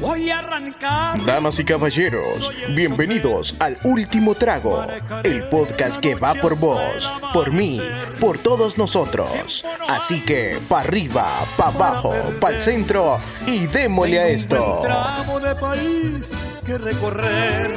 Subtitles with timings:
[0.00, 1.22] Voy a arrancar.
[1.26, 4.86] Damas y caballeros, bienvenidos al Último Trago,
[5.22, 7.78] el podcast que va por vos, por mí,
[8.18, 9.62] por todos nosotros.
[9.88, 14.80] Así que, pa' arriba, pa' abajo, pa' el centro y démosle a esto.
[14.82, 16.26] Tramo de país
[16.64, 17.70] que recorrer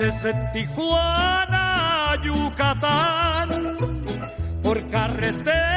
[0.00, 3.76] desde Tijuana a Yucatán.
[4.62, 5.75] Por carretera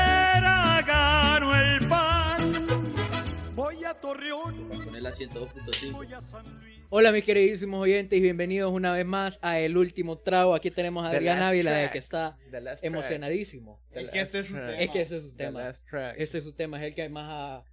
[4.99, 4.99] Torreón.
[4.99, 5.91] Poner la 102.5.
[5.93, 6.79] Voy a San Luis.
[6.89, 10.55] Hola mis queridísimos oyentes y bienvenidos una vez más a El Último Trago.
[10.55, 11.91] Aquí tenemos a Adrián Ávila de track.
[11.91, 12.37] que está
[12.81, 13.81] emocionadísimo.
[13.91, 14.05] track.
[14.05, 14.91] Es que este es tema.
[14.91, 15.69] Que su tema.
[16.17, 17.63] Este es su tema, es el que más ha...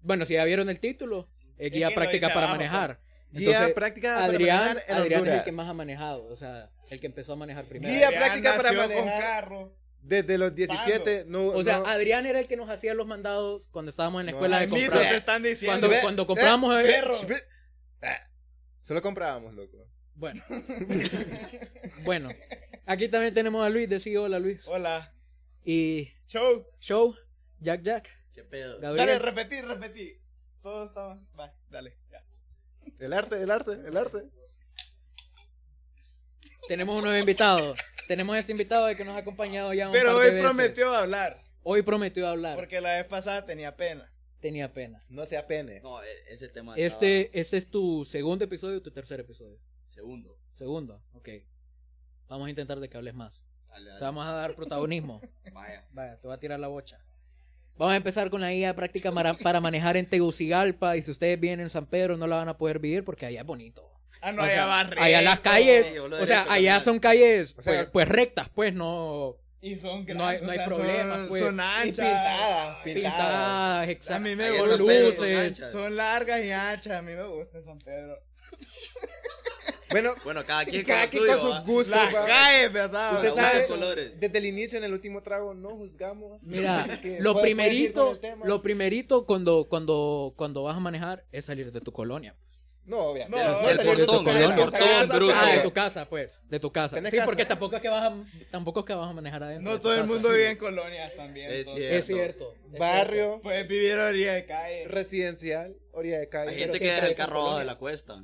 [0.00, 3.00] Bueno, si ya vieron el título, es guía que práctica para abajo, manejar.
[3.30, 6.70] Guía práctica para Adrián, manejar en Adrián es el que más ha manejado, o sea,
[6.90, 7.92] el que empezó a manejar primero.
[7.92, 9.20] Guía Adrián práctica para nació con manejar.
[9.20, 9.83] carro.
[10.06, 13.68] Desde los 17, no, O sea, no- Adrián era el que nos hacía los mandados
[13.68, 15.08] cuando estábamos en la No, escuela de comprar.
[15.08, 15.72] te están diciendo.
[15.72, 16.76] Cuando, Ve- cuando compramos...
[16.76, 17.14] eh, eh, perro.
[18.82, 19.88] Solo comprábamos, loco.
[20.14, 20.42] Bueno.
[22.04, 22.28] bueno.
[22.84, 24.60] Aquí también tenemos a Luis, decí hola Luis.
[24.66, 25.14] Hola.
[25.64, 26.66] Y Show.
[26.80, 27.16] Show,
[27.60, 28.78] Jack Jack, ¿Qué pedo?
[28.80, 29.06] Gabriel.
[29.06, 30.20] Dale, repetí, repetí.
[30.62, 31.18] Todos estamos.
[31.38, 31.96] Va, dale.
[32.10, 32.22] ya.
[32.98, 34.18] El arte, el arte, el arte.
[36.68, 37.74] Tenemos un nuevo invitado.
[38.06, 40.42] Tenemos este invitado de que nos ha acompañado ya un Pero par de hoy veces.
[40.46, 41.40] prometió hablar.
[41.62, 42.56] Hoy prometió hablar.
[42.56, 44.10] Porque la vez pasada tenía pena.
[44.40, 45.00] Tenía pena.
[45.08, 45.80] No sea pene.
[45.80, 49.58] No, e- ese tema Este, este es tu segundo episodio o tu tercer episodio.
[49.86, 50.38] Segundo.
[50.52, 51.28] Segundo, ok.
[52.28, 53.44] Vamos a intentar de que hables más.
[53.68, 55.20] Dale, Te vamos a dar protagonismo.
[55.52, 55.86] Vaya.
[55.92, 57.02] Vaya, te voy a tirar la bocha.
[57.76, 60.96] Vamos a empezar con la guía práctica para, para manejar en Tegucigalpa.
[60.96, 63.40] Y si ustedes vienen en San Pedro, no la van a poder vivir porque allá
[63.40, 63.90] es bonito.
[64.20, 67.62] Ah, no, O allá sea, va allá las calles, o sea, allá son calles O
[67.62, 70.16] sea, pues, pues rectas, pues no Y son grandes.
[70.16, 71.40] No hay- no o hay sea, problemas, son, pues.
[71.42, 72.06] son Y anchas.
[72.06, 72.84] pintadas, pintadas.
[72.84, 74.22] pintadas, A exacto.
[74.22, 74.74] mí me Ahí gusta.
[74.74, 75.46] esas Pedro son luces.
[75.46, 75.72] anchas.
[75.72, 76.92] Son largas y anchas.
[76.92, 78.18] A mí me gusta San Pedro.
[79.90, 81.88] Bueno, Bueno, cada quien cada con quien sus gustos.
[81.88, 83.12] Las calles, ¿verdad?
[83.14, 86.42] Usted sabe, desde el inicio en el último trago no juzgamos.
[86.42, 86.84] Mira,
[87.20, 92.34] lo primerito, lo primerito cuando, cuando, cuando vas a manejar es salir de tu colonia.
[92.86, 93.44] No, obviamente.
[93.44, 95.34] No, del de portón, portón, casa, bruto.
[95.36, 96.96] Ah, de tu casa, pues, de tu casa.
[96.96, 97.26] ¿Tenés Sí, casa?
[97.26, 98.14] porque tampoco es que vas a,
[98.50, 99.70] tampoco es que vas a manejar adentro.
[99.70, 101.50] de No todo el mundo vive en colonias también.
[101.50, 101.94] Es cierto.
[101.96, 102.54] Es cierto.
[102.72, 104.84] es Barrio, Puedes vivir a orilla de calle.
[104.88, 106.50] residencial, orilla de calle.
[106.50, 108.22] Hay gente que deja el carro abajo de la cuesta.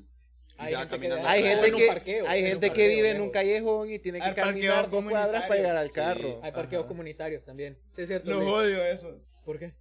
[0.58, 2.70] Y Hay se va gente que Hay O gente en un que, parqueo, hay gente
[2.70, 6.38] que vive en un callejón y tiene que caminar dos cuadras para llegar al carro.
[6.42, 7.78] Hay parqueos comunitarios también.
[7.92, 8.30] Sí, es cierto.
[8.30, 9.18] Los odio eso.
[9.44, 9.72] ¿Por qué?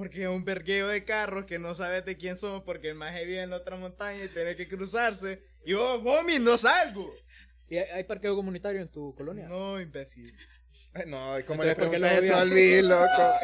[0.00, 3.22] Porque es un vergueo de carros que no sabes de quién son porque el maje
[3.26, 5.42] vive en la otra montaña y tiene que cruzarse.
[5.62, 7.12] Y vos, homie, no salgo.
[7.68, 9.46] ¿Y hay, parqueo comunitario en tu colonia?
[9.46, 10.34] No, imbécil.
[10.94, 13.34] Ay, No, ¿y ¿cómo Entonces, le ¿por qué preguntas lo eso al Luis, loco?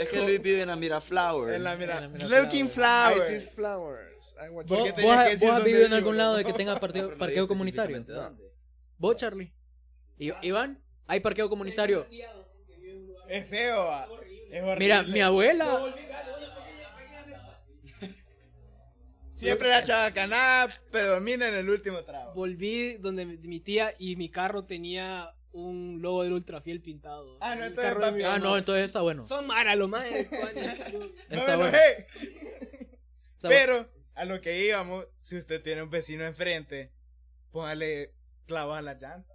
[0.00, 1.54] Es que Luis vive en la Miraflower.
[1.54, 3.26] En la mira, En la mira Looking I Flowers.
[3.28, 4.36] see flowers.
[4.44, 6.18] I want ¿Vos, has vivido en algún ¿no?
[6.24, 8.02] lado de que tenga parqueo, no comunitario?
[8.02, 8.52] dónde.
[8.98, 9.54] ¿Vos, Charlie?
[10.18, 10.82] ¿Y, Iván?
[11.06, 12.04] ¿Hay parqueo comunitario?
[13.28, 14.08] Es feo, va.
[14.78, 15.94] Mira, mi abuela...
[19.40, 22.34] Siempre la chabacanada predomina en el último trago.
[22.34, 27.38] volví donde mi, tía y mi carro tenía un logo del Ultrafiel pintado.
[27.40, 28.22] Ah, no, entonces mi papi.
[28.22, 29.24] Ah, no, entonces está bueno.
[29.24, 30.04] Son mara, lo más.
[30.10, 31.78] No Está me bueno.
[33.40, 36.92] Pero a lo que íbamos, si usted tiene un vecino enfrente,
[37.50, 38.12] póngale
[38.46, 39.34] clavos a la llanta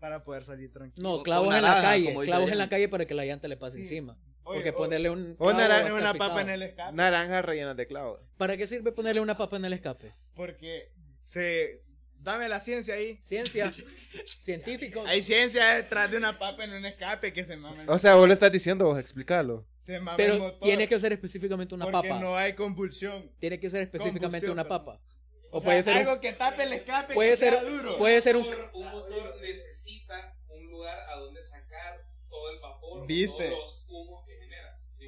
[0.00, 1.08] para poder salir tranquilo.
[1.08, 2.12] No, clavos en la calle.
[2.24, 3.82] Clavos en la calle para que la llanta le pase Sí.
[3.82, 4.18] encima.
[4.46, 6.92] Oye, Porque o- ponerle un O clavo naranja, una papa en el escape.
[6.94, 8.20] Naranjas rellenas de clavos.
[8.36, 10.12] ¿Para qué sirve ponerle una papa en el escape?
[10.34, 11.82] Porque se.
[12.18, 13.18] Dame la ciencia ahí.
[13.22, 13.70] Ciencia,
[14.40, 15.06] científicos.
[15.06, 18.14] Hay ciencia detrás de una papa en un escape que se mama el, O sea,
[18.14, 19.66] vos lo estás diciendo, vos explícalo.
[19.80, 20.58] se mama el Pero motor.
[20.60, 22.20] tiene que ser específicamente una porque papa.
[22.20, 23.30] no hay convulsión.
[23.38, 25.00] Tiene que ser específicamente Combustión, una papa.
[25.50, 27.62] O, O, sea, puede ser algo un, que tape el escape puede que ser sea
[27.62, 27.98] duro.
[27.98, 33.06] puede ser un motor- un motor necesita un lugar a donde sacar todo el vapor,
[33.06, 33.50] ¿Viste?
[33.50, 34.33] todos los humos que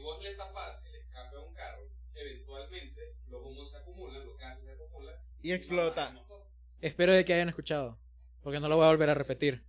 [0.06, 1.82] vos le tapas el escape a un carro,
[2.14, 6.08] eventualmente los humos se acumulan, los gases se acumulan Y explota.
[6.08, 6.46] el motor.
[6.80, 7.98] Espero de que hayan escuchado,
[8.42, 9.64] porque no lo voy a volver a repetir.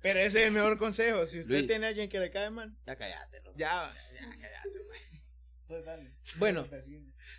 [0.00, 1.26] Pero ese es el mejor consejo.
[1.26, 1.66] Si usted Luis.
[1.66, 3.58] tiene a alguien que le cae mal, Ya cállate, loco.
[3.58, 4.68] ya, ya cállate.
[5.66, 6.10] Pues dale.
[6.36, 6.66] Bueno,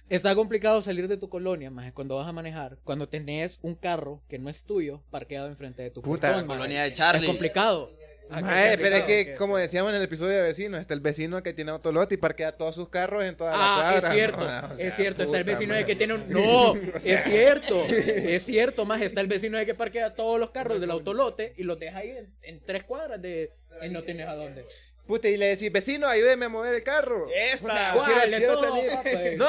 [0.09, 4.23] está complicado salir de tu colonia, más cuando vas a manejar, cuando tenés un carro
[4.29, 7.27] que no es tuyo parqueado enfrente de tu Puta, portón, La colonia de Es Charlie.
[7.27, 7.91] complicado.
[8.29, 11.53] Mae, pero es que, como decíamos en el episodio de vecinos, está el vecino que
[11.53, 14.07] tiene autolote y parquea todos sus carros en toda la Ah, cuadra.
[14.07, 16.25] es cierto, No, o sea, es cierto, está el vecino de que tiene un...
[16.29, 20.79] No, es cierto, es cierto, más está el vecino de que parquea todos los carros
[20.79, 23.51] del autolote y los deja ahí en, en tres cuadras de...
[23.81, 24.65] y no tienes a dónde.
[25.07, 27.27] Puta, y le decís, vecino, ayúdeme a mover el carro.
[27.35, 27.67] Esta.
[27.67, 29.03] O sea, papá.
[29.37, 29.47] No,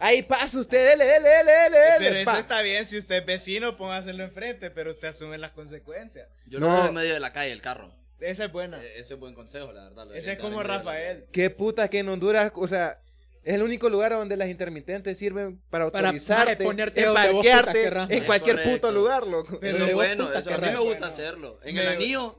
[0.00, 2.38] Ahí pasa usted, dele, dele, dele, dele, Pero eso pa.
[2.38, 6.28] está bien si usted es vecino, póngaselo enfrente, pero usted asume las consecuencias.
[6.46, 6.68] Yo No.
[6.68, 7.92] no en medio de la calle el carro.
[8.20, 8.82] Esa es buena.
[8.82, 10.14] Eh, Ese es buen consejo, la verdad.
[10.16, 11.26] Ese es como Rafael.
[11.32, 13.00] Qué puta que en Honduras, o sea,
[13.44, 17.86] es el único lugar donde las intermitentes sirven para Para, autorizarte, maje, ponerte en parquearte
[18.16, 18.70] en cualquier Correcto.
[18.72, 19.58] puto lugar, loco.
[19.60, 21.06] Pero Eso es bueno, eso a mí me gusta Bueno.
[21.06, 21.60] hacerlo.
[21.64, 22.38] En Me- el anillo,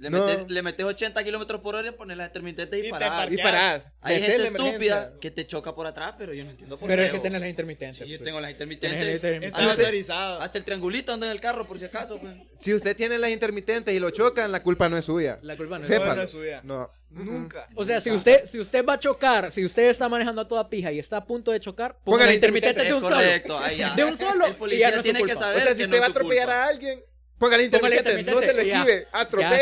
[0.00, 0.24] le No.
[0.26, 3.08] metes, le metes 80 kilómetros por hora y pones las intermitentes y Y te paras.
[3.10, 3.32] parqueas.
[3.32, 3.90] Y parás.
[4.00, 7.06] Hay gente estúpida que te choca por atrás, pero yo no entiendo por Pero qué.
[7.06, 7.96] es que o- tenés las intermitentes.
[7.98, 8.24] Sí, yo pues.
[8.24, 9.22] tengo las intermitentes.
[9.44, 10.40] Está Hasta, autorizado.
[10.40, 12.18] hasta el triangulito anda en el carro, por si acaso.
[12.18, 12.34] pues.
[12.56, 15.36] Si usted tiene las intermitentes y lo chocan, la culpa no es suya.
[15.42, 15.86] La culpa no.
[16.14, 16.60] No es suya.
[16.64, 16.90] No.
[17.10, 17.66] Nunca.
[17.74, 20.70] O sea, si usted, si usted va a chocar, si usted está manejando a toda
[20.70, 23.66] pija y está a punto de chocar, ponga Ponga la intermitente de un correcto, solo.
[23.66, 23.94] ahí ya.
[23.96, 24.46] De un solo.
[24.46, 26.46] El y ya no tiene que saber O sea, si usted no va a atropellar
[26.46, 26.64] culpa.
[26.64, 27.02] a alguien,
[27.40, 28.30] póngale Póngale intermitente.
[28.30, 29.06] No se lo esquive.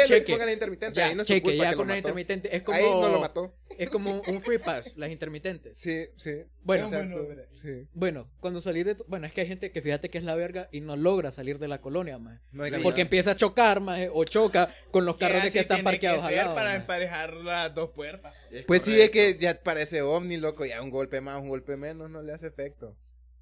[0.07, 0.33] Cheque.
[0.33, 1.01] póngale intermitente.
[1.01, 1.99] Ya, Ahí no cheque, culpa ya que con mató.
[1.99, 2.55] intermitente.
[2.57, 3.55] Es como, Ahí no lo mató.
[3.79, 5.81] Es como un free pass, las intermitentes.
[5.81, 6.43] Sí, sí.
[6.65, 7.23] Bueno, Exacto.
[7.31, 7.57] Exacto.
[7.59, 7.87] Sí.
[7.95, 10.35] bueno, cuando salís de tu- Bueno, es que hay gente que fíjate que es la
[10.35, 12.41] verga y no logra salir de la colonia, más.
[12.51, 16.35] No Porque empieza a chocar, más, o choca con los carros que están parqueados que
[16.35, 16.77] para maje.
[16.79, 18.35] emparejar las dos puertas.
[18.51, 20.67] Es Pues sí, es que ya parece ovni, loco.
[20.67, 22.97] Ya un golpe más, un golpe menos no le hace efecto.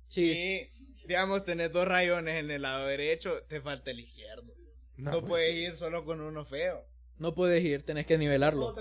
[0.08, 0.32] Sí.
[0.34, 0.85] Sí.
[1.06, 4.52] Digamos, tenés dos rayones en el lado derecho, te falta el izquierdo.
[4.96, 5.58] No, pues puedes sí.
[5.58, 6.84] ir solo con uno feo.
[7.18, 8.74] No puedes ir, tenés que nivelarlo.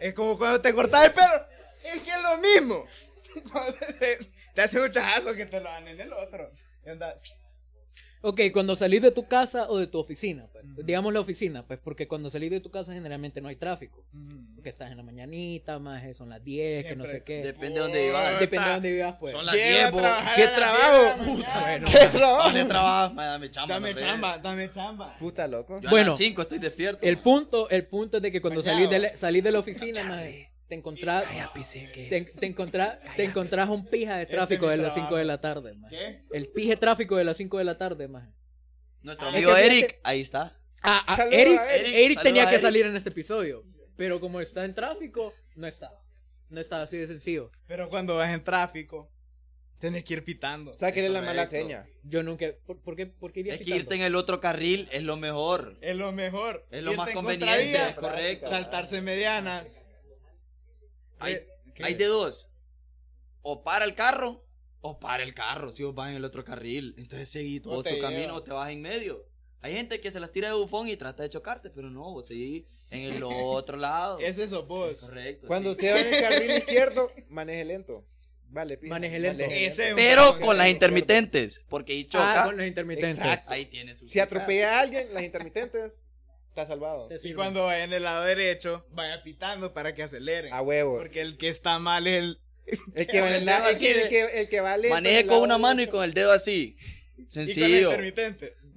[0.00, 1.46] Es como cuando te cortas el pelo.
[1.84, 2.86] Es que es lo mismo.
[3.50, 4.18] Cuando te,
[4.54, 6.50] te hace un chajazo que te lo dan en el otro.
[6.84, 7.18] Y anda-
[8.24, 11.80] Ok, cuando salís de tu casa o de tu oficina, pues, digamos la oficina, pues
[11.82, 14.04] porque cuando salís de tu casa generalmente no hay tráfico.
[14.54, 17.42] Porque estás en la mañanita, más son las 10, que no sé qué.
[17.42, 18.38] Depende de dónde vivas.
[18.38, 19.32] Depende de dónde vivas, pues.
[19.32, 19.98] Son las Llega a 10, bo.
[19.98, 21.02] trabajar ¿Qué a trabajo?
[21.02, 21.60] 10 de la mañana.
[21.60, 22.44] Bueno, ¿Qué trabajo?
[22.44, 23.14] ¿Dónde trabajas?
[23.14, 23.74] Ma, Dame chamba.
[23.74, 25.18] Dame chamba, dame chamba.
[25.18, 25.80] Puta loco.
[25.80, 26.08] Yo a Bueno.
[26.10, 26.98] las 5 estoy despierto.
[27.04, 30.04] el punto, el punto es de que cuando salís de, la, salís de la oficina,
[30.04, 31.24] maje, te encontrás,
[32.08, 35.16] te, te encontrás, te encontrás un pija de tráfico Este es de las 5 trabajo.
[35.18, 35.96] de la tarde, maje.
[35.96, 36.20] ¿Qué?
[36.32, 38.32] El pije tráfico de las 5 de la tarde, maje.
[39.02, 40.58] Nuestro Ah, amigo es que fíjate- Eric, ahí está.
[40.82, 42.22] Ah, ah, Eric, a Eric, Eric.
[42.22, 42.62] Tenía que Eric.
[42.62, 43.64] salir en este episodio,
[43.96, 45.92] pero como está en tráfico, no está.
[46.48, 47.50] No está así de sencillo.
[47.66, 49.10] Pero cuando vas en tráfico,
[49.78, 50.74] tenés que ir pitando.
[50.78, 51.86] Sáquele la mala seña.
[52.02, 52.46] Yo nunca.
[52.64, 55.18] ¿Por, por qué, por qué irías Es que irte en el otro carril es lo
[55.18, 55.76] mejor.
[55.82, 56.66] Es lo mejor.
[56.70, 58.48] Es lo Irte más en conveniente, es correcto.
[58.48, 59.82] Saltarse medianas.
[61.22, 61.84] Hay, Eh, ¿qué?
[61.84, 62.50] hay de dos.
[63.42, 64.44] O para el carro,
[64.80, 66.94] o para el carro, si vos vas en el otro carril.
[66.98, 69.26] Entonces seguí todo O tu camino o te vas en medio.
[69.60, 72.26] Hay gente que se las tira de bufón y trata de chocarte, pero no, vos
[72.26, 74.18] seguís en el otro lado.
[74.18, 75.00] Ese sos vos.
[75.00, 75.46] Correcto.
[75.46, 75.76] Cuando sí.
[75.80, 78.04] usted va en el carril izquierdo, maneje lento.
[78.48, 78.92] Vale, pija.
[78.92, 79.44] Maneje lento.
[79.44, 82.42] Ese es Pero con las intermitentes, porque ahí choca.
[82.42, 83.18] Ah, con los intermitentes.
[83.18, 83.50] Exacto.
[83.52, 86.00] Ahí tiene su Si atropella a alguien, las intermitentes,
[86.52, 87.08] está salvado.
[87.24, 90.52] Y cuando vaya en el lado derecho, vaya pitando para que aceleren.
[90.52, 91.00] A huevos.
[91.00, 92.38] Porque el que está mal es el.
[92.94, 94.94] El que, va en el la- dedo el así el que, el que va lento.
[94.94, 96.76] Maneje con lado una mano y con el dedo así.
[97.16, 97.66] Y con Sencillo.
[97.68, 98.72] las intermitentes.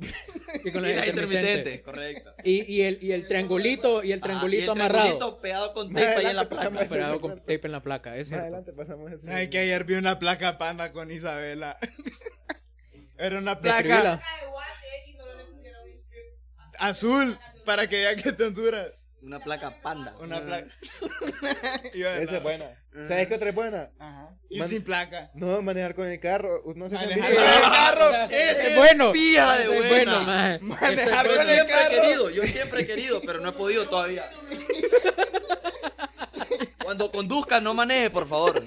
[0.63, 1.07] Y con Y intermitentes.
[1.07, 2.33] intermitentes, correcto.
[2.43, 5.03] Y, y, el, y el triangulito, y el Ajá, triangulito y el amarrado.
[5.05, 6.81] triangulito pegado con tape ahí en adelante la placa.
[6.83, 9.31] ese Pegado con tape en la placa, es adelante pasamos ese.
[9.31, 11.77] Ay, que ayer vi una placa panda con Isabela.
[13.17, 14.19] Era una placa
[16.79, 18.87] azul para que vea que te Honduras.
[19.21, 20.15] Una placa panda.
[20.19, 20.41] Una Ah.
[20.41, 20.67] placa.
[21.93, 22.69] Esa es buena.
[23.07, 23.89] ¿Sabes qué otra es buena?
[23.97, 24.29] Ajá.
[24.49, 25.31] Ir Man- sin placa.
[25.33, 26.61] No, manejar con el carro.
[26.75, 28.11] No sé si han Manejar con el carro.
[28.25, 29.11] Ese Ese es bueno.
[29.11, 30.57] pija de buena.
[30.59, 30.75] bueno.
[30.75, 32.01] Manejar es con Yo el siempre he carro.
[32.01, 34.25] querido, yo siempre he querido, pero no he podido todavía.
[36.83, 38.63] Cuando conduzca, no maneje, por favor.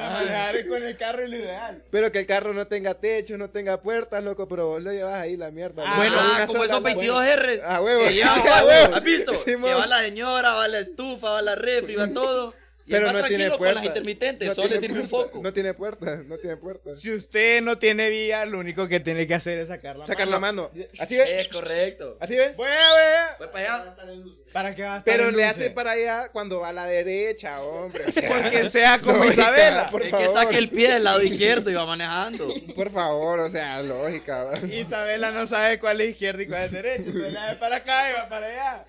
[0.00, 1.82] Sea, con el carro es lo ideal.
[1.90, 5.14] Pero que el carro no tenga techo, no tenga puertas, loco, pero vos lo llevas
[5.14, 5.82] ahí la mierda.
[5.86, 5.96] Ah.
[5.96, 7.60] Bueno, Una como esos la- 22 R.
[7.64, 8.04] A huevo.
[8.04, 8.94] Que llevan, A a huevo.
[8.96, 9.32] ¿Has visto?
[9.44, 12.54] Que va la señora, va la estufa, va la refri, va todo.
[12.86, 13.74] Y Pero va no tiene tranquilo con puertas.
[13.76, 15.42] las intermitentes, No solo le tiene sirve un puertas, foco.
[15.42, 17.00] No tiene puertas, no tiene puertas.
[17.00, 20.28] Si usted no tiene vía, lo único que tiene que hacer es sacar la Sacar
[20.28, 20.70] mano.
[20.70, 20.88] la mano.
[21.00, 21.28] ¿Así ves?
[21.28, 22.16] Es correcto.
[22.20, 22.54] ¿Así ves?
[22.56, 23.28] Voy a ver.
[23.40, 23.96] Voy para allá.
[24.52, 26.86] ¿Para qué va a estar Pero en le hace para allá cuando va a la
[26.86, 28.04] derecha, hombre.
[28.06, 29.86] O sea, Porque sea como lógica, Isabela.
[29.90, 30.26] Por Es favor.
[30.26, 32.48] que saque el pie del lado izquierdo y va manejando.
[32.76, 34.48] Por favor, o sea, lógica.
[34.70, 37.02] Isabela no sabe cuál es izquierda y cuál es derecha.
[37.08, 38.86] Entonces le hace para acá y va para allá.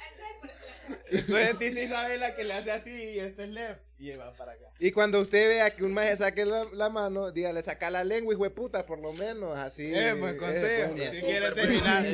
[1.10, 4.66] Entonces dice Isabela que le hace así y este es left y va para acá.
[4.80, 8.34] Y cuando usted vea que un maje saque la, la mano, dígale, saca la lengua,
[8.34, 9.92] hijo de puta, por lo menos, así.
[9.94, 10.94] Eh, buen es consejo.
[10.94, 11.12] bueno.
[11.12, 12.06] Si quiere terminar.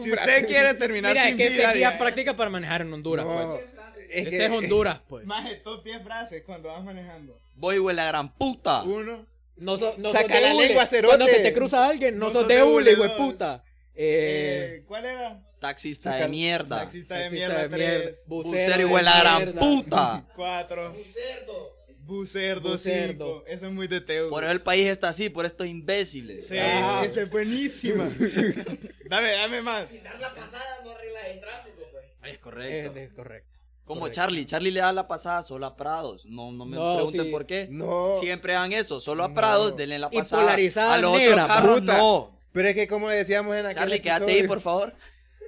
[0.00, 3.24] Si usted quiere terminar Mira, sin que vida, este diga, práctica para manejar en Honduras,
[3.24, 3.70] No, pues.
[4.10, 5.24] es Este que- es Honduras, pues.
[5.26, 7.38] Maje, top 10 frases cuando vas manejando.
[7.54, 8.82] Voy, güey, la gran puta.
[8.82, 9.26] Uno.
[9.56, 10.66] No, so- no Saca sos de la hule.
[10.68, 11.16] lengua, cerote.
[11.16, 13.18] Cuando se te cruza alguien, no, No sos sos de hule, hule, hijo de dos.
[13.18, 13.64] puta.
[14.00, 15.42] Eh, Eh, ¿Cuál era?
[15.58, 16.80] Taxista de mierda.
[16.80, 18.24] Taxista de taxista mierda de mierda, 3.
[18.28, 19.60] bucero la gran mierda.
[19.60, 20.24] puta.
[20.36, 20.92] 4.
[20.92, 22.78] Bucerdo, Bucerdo.
[22.78, 23.44] cinco.
[23.46, 24.30] Eso es muy de Teo.
[24.30, 26.46] Por eso el país está así, por estos imbéciles.
[26.48, 27.02] Sí, Ah.
[27.04, 28.04] esa es buenísima.
[29.10, 30.04] dame, dame más.
[30.18, 32.04] la pasada no arregla el tráfico, pues.
[32.22, 32.96] Es Es, correcto.
[32.98, 33.56] es correcto.
[33.84, 34.14] Como correcto.
[34.22, 34.46] Charlie.
[34.46, 36.24] Charlie le da la pasada solo a Prados.
[36.24, 37.30] No, no me No, pregunten sí.
[37.30, 37.68] por qué.
[37.70, 38.14] No.
[38.14, 39.00] Siempre hagan eso.
[39.00, 40.42] Solo a Prados, denle la Y pasada.
[40.44, 41.96] polarizada a los negra, otros carros puta.
[41.98, 42.37] no.
[42.58, 44.92] Pero es que como decíamos en aquel Charlie, quédate ahí, por favor.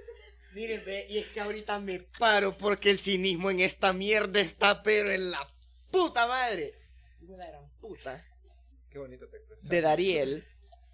[0.54, 4.84] Miren, ve, y es que ahorita me paro porque el cinismo en esta mierda está,
[4.84, 5.52] pero en la
[5.90, 6.72] puta madre.
[7.20, 8.24] Hijo de la gran puta.
[8.90, 9.38] Qué bonito te.
[9.62, 10.44] De Dariel.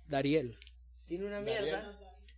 [0.08, 0.58] Dariel.
[1.06, 1.94] Tiene una mierda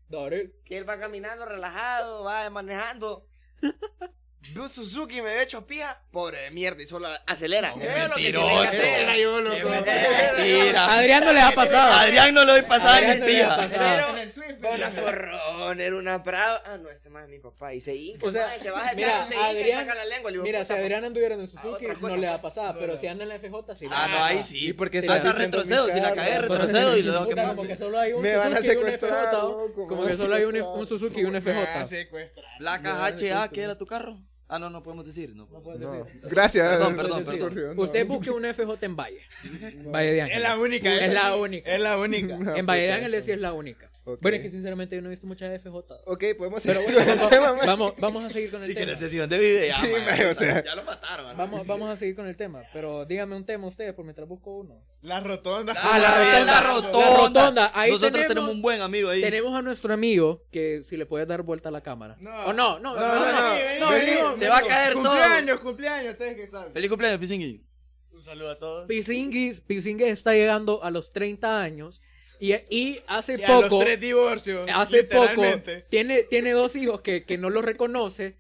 [0.09, 0.53] Dariel.
[0.65, 3.29] que él va caminando relajado, va manejando.
[4.57, 6.01] Un Suzuki y me ve hecho pija.
[6.11, 7.71] Pobre de mierda, y solo acelera.
[7.71, 8.63] No, lo que tiene mentiroso.
[8.63, 9.01] que hacer.
[9.03, 9.69] Era yo, loco.
[9.69, 10.95] Mentira.
[10.95, 11.93] Adrián no le ha pasado.
[11.93, 14.15] Adrián no le doy pasada Adrián ni ha pasado.
[14.61, 16.63] Pero una forrón, era una brava.
[16.67, 17.75] Ah, no, este más es mi papá.
[17.75, 20.05] Y se hinca, O sea, se baja el mira, carro, se hinca y saca la
[20.05, 20.31] lengua.
[20.31, 22.77] Mira, si Adrián anduviera en el a Suzuki, no le va a pasar.
[22.79, 23.87] Pero si anda en la FJ, sí.
[23.91, 24.69] Ah, no, ahí sí.
[24.69, 25.89] ¿Y por qué Hasta retrocedo.
[25.89, 27.49] Si la cagué, retrocedo y lo dejo que pase.
[27.55, 29.87] como que solo hay un Me van a Suzuki y un secuestrar, FJ.
[29.89, 31.87] Como que solo hay un, Suzuki y un Me va a FJ.
[31.87, 32.47] secuestrar.
[32.59, 34.19] Placas HA, ¿qué era tu carro?
[34.49, 35.35] Ah, no, no podemos decir.
[35.37, 35.47] No.
[35.53, 35.93] No puedes No.
[35.93, 36.21] decir.
[36.25, 36.67] Gracias.
[36.69, 37.77] Perdón, perdón, perdón.
[37.77, 37.83] No.
[37.83, 39.21] Usted busque un FJ en Valle.
[39.93, 40.37] Valle de Ángeles.
[40.39, 40.95] Es la única.
[40.95, 41.71] Es la única.
[41.75, 42.37] Es la única.
[42.39, 42.97] No, En Valle de puta.
[42.97, 43.91] Ángeles sí es la única.
[44.21, 45.77] Bueno, es que sinceramente yo no he visto muchas FJ.
[46.07, 48.75] Ok, podemos Pero seguir bueno, con el vamos, vamos, vamos a seguir con el Si
[48.75, 48.85] tema.
[48.87, 50.65] quieres decir dónde vive, ya, Sí, man, mae, o sea.
[50.65, 51.27] ya lo mataron.
[51.27, 51.37] man.
[51.37, 52.63] Vamos, vamos a seguir con el tema.
[52.73, 54.83] Pero dígame un tema ustedes, por mientras busco uno.
[55.03, 55.75] La rotonda.
[55.77, 56.53] Ah, la bien, rotonda.
[56.53, 57.11] la rotonda.
[57.11, 57.71] La rotonda.
[57.75, 59.21] Ahí Nosotros tenemos- tenemos un buen amigo ahí.
[59.21, 62.17] Tenemos a nuestro amigo que si le puedes dar vuelta a la cámara.
[62.21, 62.47] No.
[62.47, 64.63] O no, no, no, No, no, no, no, vení, no, vení, venimos- Se va a
[64.63, 65.03] caer todo.
[65.05, 66.73] Cumpleaños, cumpleaños, ustedes que saben.
[66.73, 67.65] Feliz cumpleaños, Pisingui.
[68.13, 68.87] Un saludo a todos.
[68.87, 72.03] Pisinguis, Pisinguis está llegando a los 30 años
[72.41, 74.69] y, y hace Y a poco, los tres divorcios.
[74.73, 75.43] hace poco,
[75.89, 78.37] tiene, tiene dos hijos que, que no lo reconoce.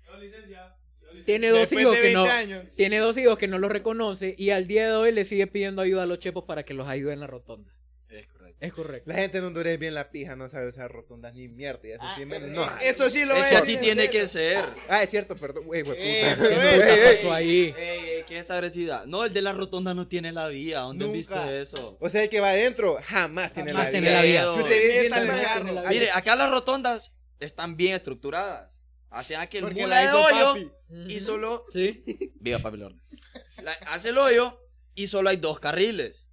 [1.24, 2.68] Tiene dos Después hijos de que no, 20 años.
[2.74, 5.82] tiene dos hijos que no lo reconoce y al día de hoy le sigue pidiendo
[5.82, 7.70] ayuda a los chepos para que los ayuden en la rotonda.
[8.60, 9.08] Es correcto.
[9.10, 9.16] Es.
[9.16, 11.86] La gente en Honduras es bien la pija, no sabe usar rotondas ni mierda.
[11.86, 12.82] Y eso sí me enoja.
[12.82, 14.64] Eso sí lo Es voy que así tiene en que ser.
[14.88, 15.64] Ah, es cierto, perdón.
[15.64, 16.48] Güey, güey, Eh, puta.
[16.48, 17.74] pero ¿Qué ey, pasó ahí?
[17.78, 18.48] Ey, ¿qué es?
[19.06, 20.80] No, el de la rotonda no tiene la vía.
[20.80, 21.16] ¿Dónde has Nunca.
[21.18, 21.96] visto eso?
[22.00, 24.16] O sea, el que va adentro jamás tiene Jamás la tiene vida.
[24.16, 24.54] la vida.
[24.54, 25.64] Si usted ve bien Métale la el mano- carro.
[25.64, 28.80] tiene la Mire, acá las rotondas están bien estructuradas.
[29.10, 31.14] Hacen aquel Porque mula la de hizo hoyo papi.
[31.14, 31.64] y solo...
[31.72, 32.04] Sí.
[32.40, 32.96] Viva papi Lord.
[33.62, 34.60] La- hace el hoyo
[34.94, 36.26] y solo hay dos carriles.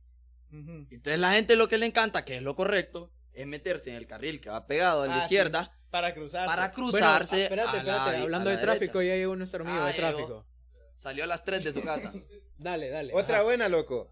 [0.52, 4.08] Entonces la gente lo que le encanta, que es lo correcto, es meterse en el
[4.08, 6.48] carril que va pegado a la Ah, izquierda Para cruzarse.
[6.48, 7.44] para Bueno, cruzarse.
[7.44, 8.18] espérate, a la- espérate.
[8.18, 9.14] a Hablando la de tráfico, derecha.
[9.16, 10.08] ya llegó nuestro amigo Ah, de llegó.
[10.08, 10.46] tráfico.
[10.98, 12.14] Salió a las 3 de su casa.
[12.58, 13.14] Dale, dale.
[13.14, 13.44] Otra Ajá.
[13.44, 14.12] buena, loco.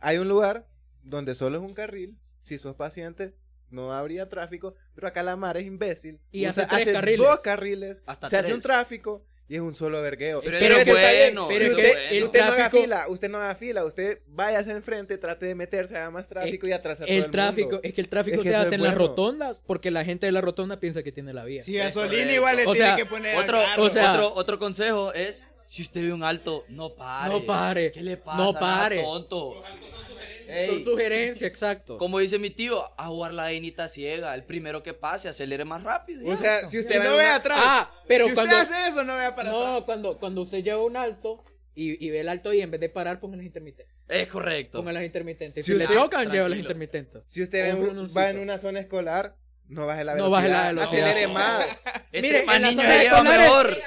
[0.00, 0.68] Hay un lugar
[1.02, 2.18] donde solo es un carril.
[2.40, 3.34] Si sos paciente,
[3.70, 4.74] no habría tráfico.
[4.94, 6.20] Pero acá la mar es imbécil.
[6.30, 7.20] Y Usa- hace tres carriles.
[7.26, 8.02] dos carriles.
[8.06, 10.40] Hasta se hace un tráfico y es un solo vergueo.
[10.42, 11.34] Pero eso es está bien.
[11.34, 12.08] bueno, pero Si es usted, que bueno.
[12.10, 13.84] el usted no haga fila, usted no haga fila.
[13.84, 17.24] Usted vaya hacia enfrente, trate de meterse, haga más tráfico y atrasa a todo el
[17.24, 17.80] El tráfico, mundo.
[17.84, 19.08] es que el tráfico Es que se eso hace en las bueno.
[19.08, 21.62] rotondas porque la gente de la rotonda piensa que tiene la vía.
[21.62, 24.58] Si Es gasolina igual le O tiene sea, que poner Otro, o sea- otro, otro
[24.58, 27.32] consejo es, si usted ve un alto, no pare.
[27.34, 27.92] No pare.
[27.92, 28.38] ¿Qué le pasa?
[28.42, 29.02] No pare.
[29.02, 29.62] tonto.
[30.06, 30.16] Son
[30.48, 31.98] Ey, sugerencias, exacto.
[31.98, 34.34] como dice mi tío, a jugar la vainita ciega.
[34.34, 36.22] El primero que pase, acelere más rápido.
[36.24, 36.36] O ya.
[36.36, 37.58] sea, si usted no una- atrás.
[37.62, 39.64] Ah, pero si cuando- usted hace eso, no vea para atrás.
[39.66, 41.42] No, cuando, cuando usted lleva un alto
[41.74, 43.94] y, y ve el alto y en vez de parar, ponga las intermitentes.
[44.08, 44.78] es correcto.
[44.78, 45.64] Ponga las intermitentes.
[45.64, 47.22] Si Si, le usted- chocan, lleva las intermitentes.
[47.26, 49.36] Si usted ve Un va en una zona escolar,
[49.68, 50.38] no baje la No velocidad.
[50.38, 51.08] baje la velocidad.
[51.10, 51.86] Acelere más.
[52.12, 53.78] Este Mire, más en las zonas escolares- mejor.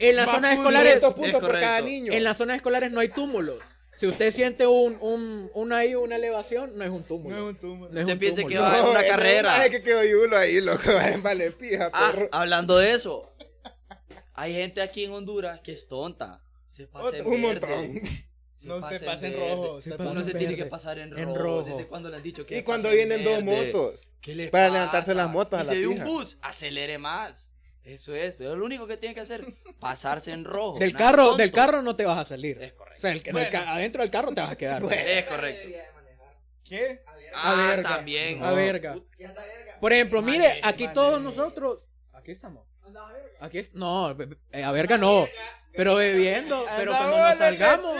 [0.00, 0.58] En las zonas puntos.
[0.72, 1.66] escolares, 500 puntos por correcto.
[1.66, 2.12] cada niño.
[2.12, 3.58] en las zonas escolares no hay túmulos.
[3.98, 7.34] Si usted siente un, un, un ahí, una elevación, no es un túmulo.
[7.36, 7.90] No es un túmulo.
[7.90, 8.56] No es Usted un piense túmulo.
[8.56, 9.56] que va en una ese carrera.
[9.56, 10.82] maje que quedó yulo ahí, loco.
[11.22, 12.28] Vale pija, Ah, perro.
[12.30, 13.32] hablando de eso,
[14.34, 16.40] hay gente aquí en Honduras que es tonta.
[16.68, 17.18] Se pasa Otro.
[17.20, 17.66] en Un verde.
[17.66, 18.06] montón.
[18.56, 19.50] Se No, usted pasa en verde.
[19.50, 19.80] rojo.
[19.80, 20.70] Se usted pasa Uno en se tiene que verde.
[20.70, 21.22] pasar en rojo.
[21.22, 21.62] En rojo.
[21.68, 23.66] ¿Desde cuándo le han dicho que Y cuando en vienen dos verde?
[23.72, 24.00] motos.
[24.20, 24.74] ¿Qué le Para pasa?
[24.78, 26.04] levantarse las motos a Y la si ve pija.
[26.06, 27.47] un bus, acelere más.
[27.88, 29.42] Eso es, eso es lo único que tiene que hacer.
[29.80, 30.78] Pasarse en rojo.
[30.78, 31.36] Del carro, tonto.
[31.38, 32.62] del carro no te vas a salir.
[32.62, 32.98] Es correcto.
[32.98, 34.82] O sea, el, adentro del carro te vas a quedar.
[34.92, 35.68] Es correcto.
[36.64, 37.02] ¿Qué?
[37.34, 37.88] Ah, A verga.
[37.88, 38.42] también.
[38.42, 38.96] A verga.
[39.80, 41.80] Por ejemplo, mire, aquí todos nosotros.
[42.12, 42.66] Aquí estamos.
[43.40, 44.10] Aquí es, no,
[44.52, 45.26] eh, a verga no.
[45.72, 47.94] Pero bebiendo, pero cuando nos salgamos,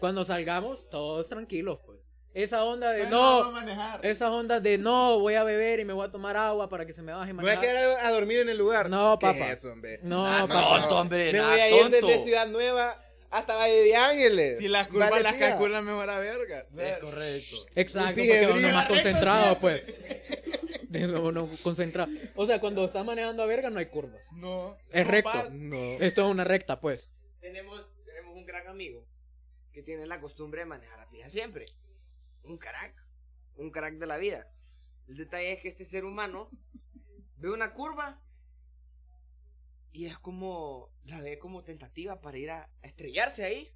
[0.00, 2.03] cuando salgamos, todos tranquilos, pues.
[2.34, 4.04] Esa onda de no no, manejar.
[4.04, 6.92] esa onda de no, voy a beber y me voy a tomar agua para que
[6.92, 7.76] se me baje Me voy a manejar.
[7.76, 8.90] quedar a dormir en el lugar.
[8.90, 9.52] No, ¿Qué papá.
[9.52, 10.00] es eso, hombre?
[10.02, 10.80] No, Ah, papá.
[10.80, 11.32] Tonto, hombre.
[11.32, 12.06] Me nada voy a ir tonto.
[12.08, 13.00] desde Ciudad Nueva
[13.30, 14.58] hasta Valle de Ángeles.
[14.58, 15.50] Si las curvas Vale las pija.
[15.50, 16.66] calcula mejor a verga.
[16.76, 17.56] Es correcto.
[17.76, 18.72] Exacto, porque uno pijedrín.
[18.74, 19.82] más concentrado, pues.
[20.88, 22.10] De uno concentrado.
[22.34, 24.22] O sea, cuando está manejando a verga no hay curvas.
[24.32, 24.76] No.
[24.90, 25.46] Es no recto.
[25.52, 25.76] No.
[26.00, 27.12] Esto es una recta, pues.
[27.40, 29.04] Tenemos, tenemos un gran amigo
[29.72, 31.66] que tiene la costumbre de manejar a pija siempre.
[32.44, 32.94] Un crack.
[33.56, 34.50] Un crack de la vida.
[35.08, 36.50] El detalle es que este ser humano
[37.36, 38.22] ve una curva
[39.92, 43.72] y es como, la ve como tentativa para ir a, a estrellarse ahí.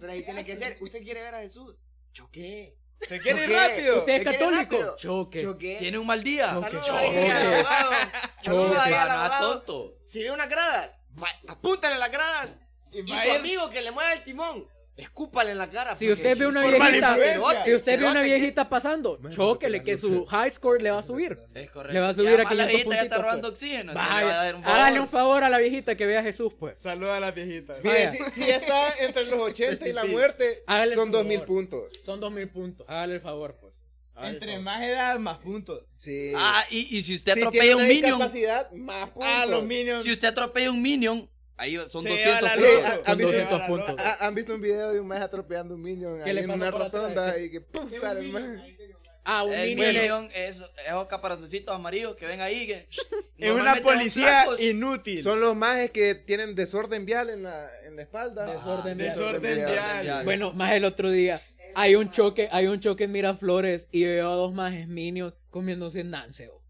[0.00, 0.78] Pero ahí tiene que ser.
[0.80, 1.82] Usted quiere ver a Jesús.
[2.12, 2.78] Choqué.
[3.00, 3.98] Se quiere ir rápido.
[3.98, 4.96] ¿Usted es ¿Se quiere católico?
[4.96, 5.42] Choque.
[5.42, 5.76] Choqué.
[5.78, 6.54] Tiene un mal día.
[6.54, 7.28] Choque.
[7.66, 9.52] Ah, no, abogado.
[9.58, 9.98] tonto.
[10.06, 11.00] Si ve unas gradas,
[11.48, 12.56] apúntale las gradas.
[12.92, 15.94] Y a su amigo que le mueva el timón, escúpale en la cara.
[15.94, 17.16] Si usted ve una viejita,
[17.64, 21.38] si usted ve una viejita pasando, chóquele que su high score le va a subir.
[21.54, 21.92] Es correcto.
[21.94, 23.04] Le va a subir Y a la 500 viejita ya puntitos.
[23.04, 23.52] está robando pues.
[23.62, 23.92] oxígeno.
[23.92, 24.80] entonces le va a dar Vaya, un favor.
[24.80, 26.74] hágale un favor a la viejita que vea a Jesús, pues.
[26.80, 27.78] Saluda a las viejitas.
[27.82, 31.46] Mire, si, si está entre los 80 y la muerte, Hágale son el 2000 favor.
[31.46, 32.00] puntos.
[32.04, 32.86] Son dos mil puntos.
[32.88, 33.72] Hágale el favor, pues.
[34.14, 34.62] El Entre favor.
[34.62, 35.84] más edad, más puntos.
[35.96, 36.32] Sí.
[36.36, 39.24] Ah, y, y si usted si atropella un minion, más puntos.
[39.24, 40.02] Ah, los minions.
[40.02, 41.30] si usted atropella un minion,
[41.62, 42.84] ahí son Se 200 lleva la puntos.
[42.84, 43.94] Ah, ¿Han visto- 200 puntos.
[43.98, 46.50] Ah, ¿Han visto un video de un más atropellando un minion ¿Qué ahí le en
[46.50, 48.82] una rotonda y que puf, sale el?
[49.24, 49.86] Ah, un El minion.
[49.88, 52.66] es- minion es esos caparazoncitos amarillos que ven ahí.
[52.66, 52.88] Que
[53.38, 55.22] Es una policía inútil.
[55.22, 58.44] Son los majes que tienen desorden vial en la, en la espalda.
[58.46, 59.10] Desorden vial.
[59.10, 59.56] Desorden
[60.02, 60.24] vial.
[60.24, 61.40] Bueno, más el otro día.
[61.76, 66.02] Hay un choque, hay un choque en Miraflores y veo a dos majes minions comiéndose
[66.04, 66.60] nanceo.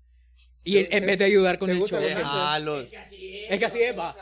[0.63, 2.13] Y en, en vez de ayudar con ¿Te el choque.
[2.13, 4.15] Es que así es, va.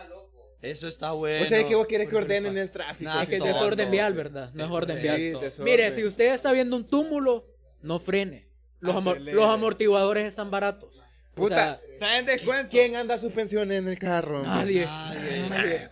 [0.63, 1.43] Eso está bueno.
[1.43, 3.11] O sea, es que vos quieres que ordenen el tráfico.
[3.11, 4.51] Nah, Es que es desorden vial, ¿verdad?
[4.55, 5.41] No es orden Sí, vial.
[5.41, 5.65] desorden.
[5.65, 7.47] Mire, si usted está viendo un túmulo,
[7.83, 8.49] no frene.
[8.81, 11.03] Los, amor- los amortiguadores están baratos.
[11.33, 11.55] O Puta.
[11.57, 12.71] sea, Está en descuento.
[12.71, 14.39] ¿Quién anda a suspensiones en el carro?
[14.43, 14.51] hombre?
[14.51, 14.85] nadie.
[14.87, 15.49] Nadie.
[15.49, 15.89] nadie.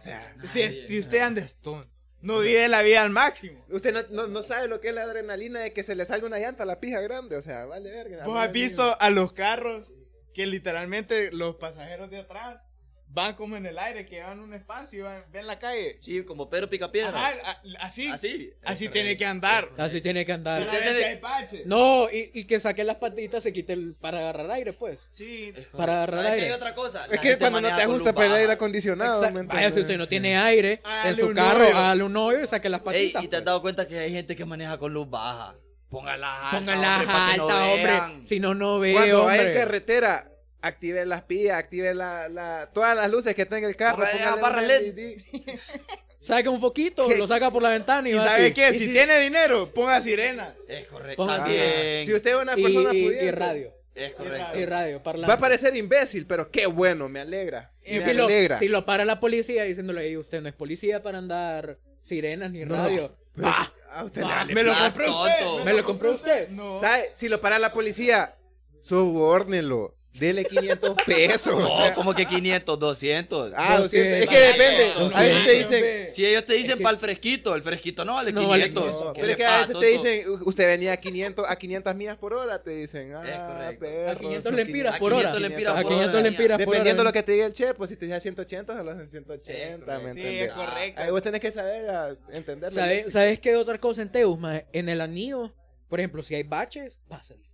[0.46, 1.88] Si, es- si usted anda es tonto.
[2.20, 3.64] No vive la vida al máximo.
[3.70, 6.26] Usted no, no, no sabe lo que es la adrenalina de que se le salga
[6.26, 7.36] una llanta a la pija grande.
[7.36, 8.26] O sea, vale verga.
[8.26, 9.96] ¿Vos has visto a los carros
[10.34, 12.67] que literalmente los pasajeros de atrás
[13.10, 15.96] van como en el aire, que llevan un espacio y van, ven la calle?
[16.00, 17.10] Sí, como Pedro Picapiedra.
[17.28, 18.08] Ajá, así.
[18.08, 18.52] Así.
[18.64, 19.70] Así tiene que andar.
[19.76, 20.68] Así tiene que andar.
[20.68, 21.62] Hay.
[21.64, 25.06] No, y, y que saque las patitas, se quite el, para agarrar aire, pues.
[25.10, 25.52] Sí.
[25.76, 26.46] Para agarrar ¿Sabes qué aire.
[26.46, 27.06] hay otra cosa?
[27.06, 29.14] La Es que cuando no te ajusta para el aire acondicionado.
[29.14, 29.38] Exacto.
[29.38, 32.68] ¿me Vaya, si usted no tiene aire en su carro, hágale un hoyo y saque
[32.68, 33.24] las Ey, patitas.
[33.24, 33.46] y te has pues.
[33.46, 35.54] dado cuenta que hay gente que maneja con luz baja.
[35.88, 36.58] Póngala alta.
[36.58, 37.92] Hombre, que no altas, hombre.
[37.92, 38.26] vean.
[38.26, 39.52] Si no, no veo, Cuando en hombre.
[39.54, 40.30] carretera,
[40.62, 44.04] active las pillas, active la, la, todas las luces que tenga el carro.
[44.40, 45.18] Barra un LED.
[46.20, 47.16] Saca un foquito, ¿Qué?
[47.16, 48.52] lo saca por la ventana y, ¿Y va sabe así.
[48.54, 48.68] qué?
[48.70, 50.54] Y Si si- tiene dinero, ponga sirenas.
[50.68, 51.22] Es correcto.
[51.24, 52.04] Ponga- También.
[52.04, 53.74] Si usted es una persona y- pudiente, y radio.
[53.94, 54.58] Es correcto.
[54.58, 55.28] Y radio, parlante.
[55.28, 57.72] va a parecer imbécil, pero qué bueno, me alegra.
[57.84, 58.58] Y Me si lo, alegra.
[58.58, 62.64] si lo para la policía diciéndole, "Ey, usted no es policía para andar sirenas ni
[62.64, 63.16] radio.
[63.42, 65.64] Ah, A usted le Me lo compró usted.
[65.64, 66.48] ¿Me lo compró usted?
[66.50, 66.78] No.
[66.78, 67.10] ¿Sabe?
[67.14, 68.34] Si lo para la policía,
[68.80, 69.94] sobórnelo.
[70.18, 71.54] Dele 500 pesos.
[71.54, 71.94] o No, sea.
[71.94, 73.52] como que 500, 200.
[73.56, 74.20] Ah, 200.
[74.22, 74.92] Es que depende.
[75.14, 76.12] A veces te dicen.
[76.14, 78.64] Si ellos te dicen Es que- para el fresquito, el fresquito no vale No vale
[78.70, 78.82] 500.
[78.84, 79.12] 500.
[79.14, 81.56] ¿Qué Pero le es que a veces te dicen, "U- usted venía a 500, a
[81.56, 83.14] 500 millas por hora, te dicen.
[83.14, 83.80] Ah, Es correcto.
[83.80, 84.98] perro, a 500 son lempiras 500.
[85.00, 85.30] por hora.
[85.30, 86.22] 500 lempiras A por 500 hora.
[86.22, 87.08] lempiras por Dependiendo de hora.
[87.08, 89.98] lo que te diga el che, pues si te dice 180, se lo hacen 180,
[89.98, 90.42] ¿me Sí, entiendes?
[90.48, 91.00] es correcto.
[91.02, 92.74] Ahí vos tenés que saber a, entenderlo.
[92.80, 94.38] ¿Sabes, ¿Sabes qué otra cosa en Teus?
[94.72, 95.52] En el anillo,
[95.88, 97.47] por ejemplo, si hay baches, pásale.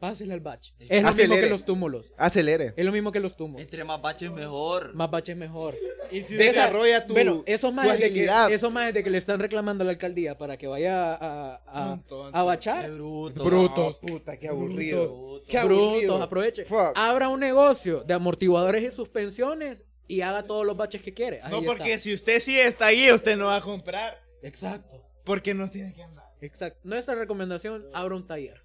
[0.00, 0.72] Pásale al bache.
[0.78, 1.42] Es lo mismo Acelere.
[1.42, 2.12] que los túmulos.
[2.16, 2.72] Acelere.
[2.74, 3.60] Es lo mismo que los túmulos.
[3.60, 4.94] Entre más baches mejor.
[4.94, 5.74] Más baches mejor.
[6.10, 8.50] Y si usted- Desarrolla tu, bueno, esos tu más de que, agilidad.
[8.50, 11.72] esos majes de que le están reclamando a la alcaldía para que vaya a, a,
[11.74, 12.30] Son tontos.
[12.34, 12.86] a bachar.
[12.86, 13.44] Qué bruto.
[13.44, 13.98] Brutos.
[14.02, 15.06] Ah, puta, qué aburrido.
[15.06, 15.44] Bruto.
[15.46, 15.90] Qué aburrido.
[15.90, 16.64] Brutos, aproveche.
[16.64, 16.92] Fuck.
[16.96, 21.40] Abra un negocio de amortiguadores y suspensiones y haga todos los baches que quiere.
[21.42, 21.98] Ahí No, porque está.
[22.04, 24.18] si usted sí está ahí, usted no va a comprar.
[24.42, 25.04] Exacto.
[25.24, 26.24] Porque no tiene que andar.
[26.40, 26.80] Exacto.
[26.84, 28.62] Nuestra recomendación, abra un taller.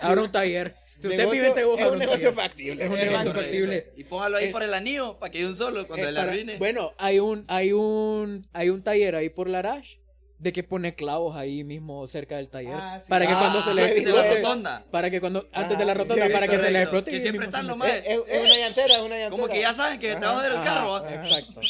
[0.00, 0.76] Abra un taller.
[0.98, 2.42] Si usted Negocio- vive en Tegucigalpa, es un negocio taller.
[2.50, 2.84] factible.
[2.84, 3.92] Es un negocio factible.
[3.96, 6.20] Y póngalo ahí Eh, por el anillo para que de un solo cuando Eh, le
[6.20, 6.58] arruine.
[6.58, 9.94] bueno, hay un, hay un, hay un taller ahí por Larash
[10.38, 13.08] de que pone clavos ahí mismo cerca del taller Ah, sí.
[13.08, 14.84] para que Ah, cuando se le antes de la explote- rotonda.
[14.90, 16.80] para que cuando antes de la Ah, rotonda para que se le correcto.
[16.82, 19.30] explote Que siempre están los más- Es, es- es una llantera, es una llantera.
[19.30, 20.96] Como que ya saben que te va a el carro.
[20.96, 21.14] ¿ah?
[21.14, 21.60] Exacto.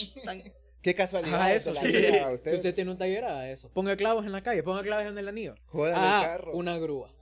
[0.83, 1.35] Qué casualidad.
[1.41, 1.73] Ajá, eso.
[1.73, 1.79] sí.
[1.79, 2.55] a Si usted.
[2.57, 3.71] usted tiene un taller, haga eso.
[3.73, 5.55] Ponga clavos en la calle, ponga clavos en el anillo.
[5.67, 6.53] Jodan el Ah, carro.
[6.53, 7.13] una grúa.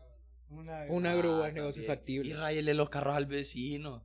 [0.50, 1.84] Una, Una grúa es Ah, negocio también.
[1.84, 2.36] Y factible.
[2.36, 4.04] rayele los carros al vecino.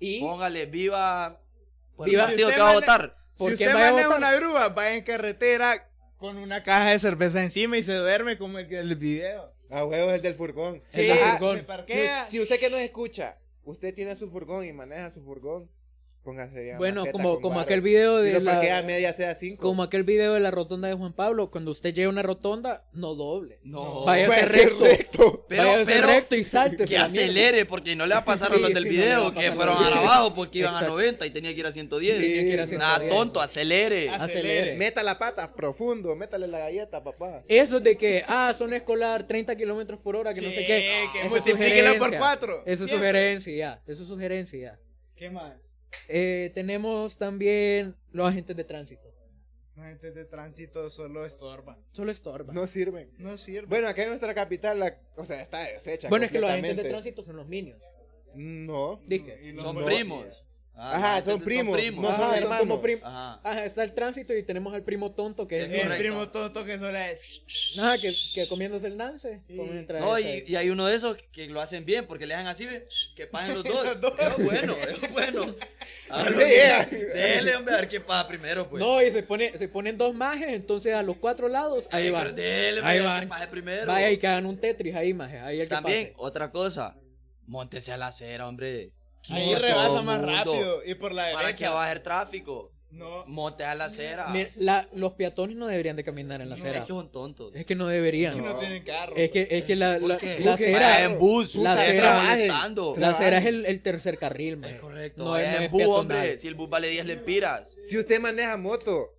[0.00, 1.40] Y Póngale, viva.
[1.96, 3.16] Por Viva- el partido Si que va a votar.
[3.32, 7.76] Si ¿Por usted maneja una grúa, va en carretera con una caja de cerveza encima
[7.76, 9.50] y se duerme como el que el video.
[9.70, 10.82] A huevos el del furgón.
[10.92, 11.56] El del Ajá, furgón.
[11.58, 12.24] se parquea.
[12.26, 15.70] Si, si usted que nos escucha, usted tiene su furgón y maneja su furgón,
[16.22, 19.62] Póngase Bueno, maceta como, como aquel video de la, a media sea 5.
[19.62, 22.84] como aquel video de la rotonda de Juan Pablo, cuando usted llega a una rotonda,
[22.92, 23.60] no doble.
[23.62, 24.04] No.
[24.04, 24.84] Vaya a ser recto.
[24.84, 25.46] recto.
[25.48, 26.84] Pero, Vaya a ser pero recto y salte.
[26.84, 29.52] que acelere, porque no le va a pasar a Sí, los del sí, video que
[29.52, 30.94] fueron a abajo porque iban a Exacto.
[30.96, 32.20] 90 y tenía que ir a 110.
[32.20, 33.08] Sí, Nada 110.
[33.14, 34.10] tonto, acelere.
[34.10, 34.76] Acelere.
[34.76, 37.42] Meta la pata profundo, métale la galleta, papá.
[37.48, 41.06] Eso de que, ah, son escolar 30 kilómetros por hora, que no sé qué.
[41.12, 42.18] que Eso por sugerencia.
[42.18, 42.62] cuatro.
[42.66, 43.82] Eso es sugerencia, ya.
[43.86, 44.78] Eso es sugerencia, ya.
[45.16, 45.54] ¿Qué más?
[46.08, 49.12] Eh, tenemos también los agentes de tránsito.
[49.76, 51.76] La gente de tránsito solo estorban.
[51.92, 52.54] Solo estorban.
[52.54, 53.10] No sirven.
[53.18, 53.66] No sirve.
[53.68, 56.08] Bueno, acá en nuestra capital, la, o sea, está deshecha.
[56.08, 57.84] bueno, es que los agentes de tránsito son los minions.
[58.34, 59.00] No.
[59.06, 59.38] Dije.
[59.42, 59.84] Y los Son No.
[59.86, 60.44] primos.
[60.80, 62.60] Ah, Ajá, son primos, no son Ajá, hermanos.
[62.60, 63.40] como prim- Ajá.
[63.42, 65.98] Ajá, está el tránsito y tenemos al primo tonto que es El correcto.
[65.98, 67.42] primo tonto que solo es.
[67.76, 69.42] Ajá, que, que comiéndose el nance.
[69.48, 69.54] Sí.
[69.98, 72.68] No, y, y hay uno de esos que lo hacen bien porque le dejan así,
[73.16, 73.84] que paguen los dos.
[73.84, 74.12] Los dos.
[74.20, 75.54] Es bueno, es bueno.
[76.10, 76.86] A ver, Yeah.
[76.86, 78.80] Dele, hombre, a ver quién paga primero, pues.
[78.80, 82.10] No, y se, pone, se ponen dos majes, entonces a los cuatro lados, ahí Ay,
[82.10, 82.34] van.
[82.36, 83.40] dele, Ahí hombre, van.
[83.40, 83.86] que primero.
[83.86, 85.38] Vaya y que hagan un Tetris ahí, maje.
[85.40, 86.96] Ahí el que También, otra cosa,
[87.46, 88.92] montese a la acera, hombre.
[89.30, 90.80] Ahí rebasa todo más rápido.
[90.84, 91.70] Y por la Para que derecha.
[91.70, 92.72] baje el tráfico.
[92.90, 93.26] No.
[93.26, 94.28] Monte a la acera.
[94.28, 96.78] Mira, la- los peatones no deberían de caminar en la No, acera.
[96.78, 97.54] es que son tontos.
[97.54, 98.34] Es que no deberían.
[98.34, 99.12] Que no tienen carro.
[99.14, 102.94] Es que, es que la, ¿Por la, la acera, en bus, la acera- molestando.
[102.96, 104.76] la acera es el, el tercer carril, maje.
[104.76, 105.22] Es correcto.
[105.22, 106.00] No, es- no en es bus, peatonal.
[106.00, 106.38] hombre.
[106.38, 107.70] Si el bus vale 10 lempiras.
[107.84, 109.18] Si usted maneja moto,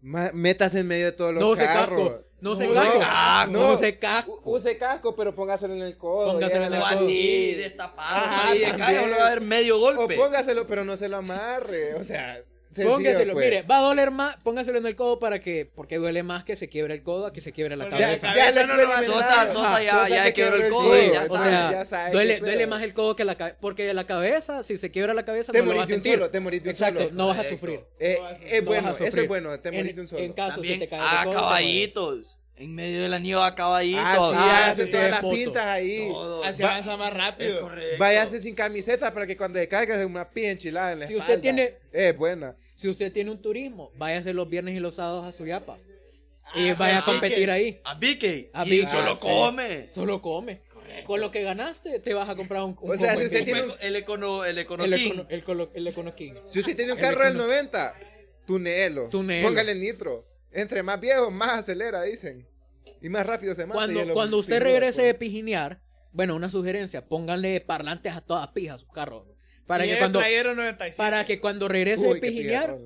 [0.00, 2.08] ma- métase en medio de todos los No carros.
[2.10, 2.24] casco.
[2.40, 2.98] No use casco.
[3.00, 3.50] casco.
[3.52, 4.40] No use casco.
[4.44, 6.32] U- Use casco, pero póngaselo en el codo.
[6.32, 7.04] Póngaselo en el O la- codo.
[7.04, 8.16] así, destapado.
[8.16, 10.14] Ajá, ahí de calle, va a haber medio O golpe.
[10.16, 11.94] póngaselo, pero no se lo amarre.
[11.94, 13.44] O sea, sencillo, Póngaselo, pues.
[13.46, 16.56] mire, va a doler más, póngaselo en el codo para que, porque duele más que
[16.56, 18.34] se quiebre el codo a que se quiebre la Ya, cabeza.
[18.34, 19.02] ya, lo no.
[19.02, 19.46] Sosa.
[19.52, 20.94] Sosa ya, Sosa ya se quebró el codo.
[20.94, 21.50] el ya o sabe.
[21.50, 24.76] sea, ya sabe duele, duele más el codo que la cabeza, porque la cabeza, si
[24.78, 26.18] se quiebra la cabeza, Te no lo vas a moriste un sentir.
[26.18, 27.12] solo, te moriste un Exacto, solo.
[27.14, 27.80] no vas a sufrir.
[27.98, 29.22] Eh, No vas a- es No bueno, vas a eso sufrir.
[29.24, 30.22] es bueno, te En- moriste un solo.
[30.22, 32.34] En caso También si te caes a de codo, te caballitos.
[32.58, 34.02] En medio de la nieve a caballitos.
[34.04, 36.08] Ah, sí, Ah, hace sí, todas las pintas ahí.
[36.08, 36.42] Todo.
[36.44, 37.60] Así Va- avanza más Es rápido.
[37.60, 37.96] correcto.
[37.98, 41.14] Váyase sin camiseta para que cuando se caiga sea una pie enchilada en la Si
[41.14, 41.40] usted espalda.
[41.40, 42.56] tiene- Es buena.
[42.74, 45.78] Si usted tiene un turismo, váyase los viernes y los sábados a Suyapa.
[46.54, 47.78] y Ah, vaya a competir ahí.
[47.84, 48.48] A Vicky.
[48.54, 48.86] A y Vicky.
[48.86, 49.20] solo Ah, sí.
[49.20, 49.88] come.
[49.94, 50.60] Solo come.
[51.04, 53.62] Con lo que ganaste, te vas a comprar un, un O sea, si usted tiene
[53.64, 55.06] un- El econo, el econo el, King.
[55.12, 56.32] econo, el, colo- el Econo King.
[56.46, 57.94] Si usted tiene un carro del econo- 90,
[58.46, 59.08] tuneelo.
[59.10, 59.48] Tuneelo.
[59.48, 60.24] Póngale nitro.
[60.60, 62.46] Entre más viejo, más acelera, dicen.
[63.00, 63.78] Y más rápido se mata.
[63.78, 65.80] Cuando, cuando usted regrese de pijinear,
[66.12, 69.26] bueno, una sugerencia, pónganle parlantes a todas pijas a su carro.
[69.66, 70.96] Para Y que cuando, playero 95.
[70.96, 72.76] para que cuando regrese Uy, de pijinear,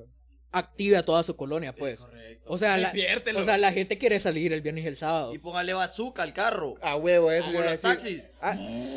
[0.51, 2.01] active a toda su colonia, pues.
[2.45, 3.41] O sea, la, Diviértelo.
[3.41, 5.33] o sea, la gente quiere salir el viernes y el sábado.
[5.35, 6.75] Y póngale bazooka al carro.
[6.83, 7.47] A huevo, eso.
[7.47, 8.31] Como los taxis.
[8.41, 8.55] Ah,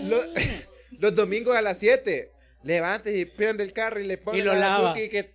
[0.09, 0.23] lo-
[0.99, 2.31] los domingos a las 7.
[2.63, 4.75] Levantes y prende el carro y le pone Y lo la lava.
[4.89, 5.34] azúcar y que,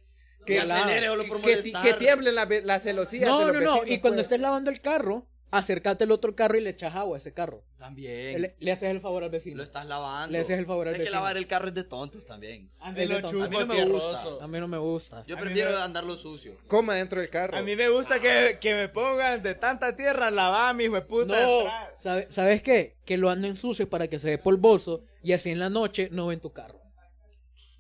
[0.55, 3.29] que, acelere por que, que tiemblen las ve- las celosías.
[3.29, 3.75] No, de no, los no.
[3.81, 4.27] vecinos, Y cuando pues.
[4.27, 7.65] estés lavando el carro, acércate al otro carro y le echas agua a ese carro.
[7.77, 8.41] También.
[8.41, 9.57] Le, le haces el favor al vecino.
[9.57, 10.31] Lo estás lavando.
[10.31, 11.19] Le haces el favor al Es que vecino.
[11.19, 12.71] lavar el carro es de tontos también.
[12.79, 14.11] A mí, De lo no- chupo A mí no me tierroso.
[14.31, 14.45] gusta.
[14.45, 15.25] a mí no me gusta.
[15.27, 16.57] Yo A mí prefiero me- andarlo sucio.
[16.69, 17.57] Coma dentro del carro.
[17.57, 21.03] A mí me gusta que, que me pongan de tanta tierra lavar mi hijo de
[21.03, 21.65] puta No.
[21.97, 22.95] ¿sabe- ¿sabes qué?
[23.05, 26.29] Que lo anden sucio para que se ve polvoso y así en la noche no
[26.29, 26.80] ven tu carro.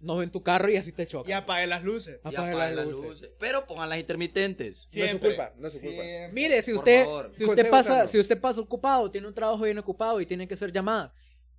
[0.00, 1.36] No ven tu carro y así te Y choca.
[1.36, 2.16] apague las luces.
[2.24, 3.10] Y Apague apague las las luces.
[3.10, 3.30] luces.
[3.38, 4.88] Pero pongan las intermitentes.
[4.94, 6.02] No es su culpa, no es su culpa.
[6.02, 6.32] Siempre.
[6.32, 8.08] Mire, si usted, si usted Consejo pasa, sano.
[8.08, 11.12] si usted pasa ocupado, tiene un trabajo bien ocupado y tiene que ser llamada,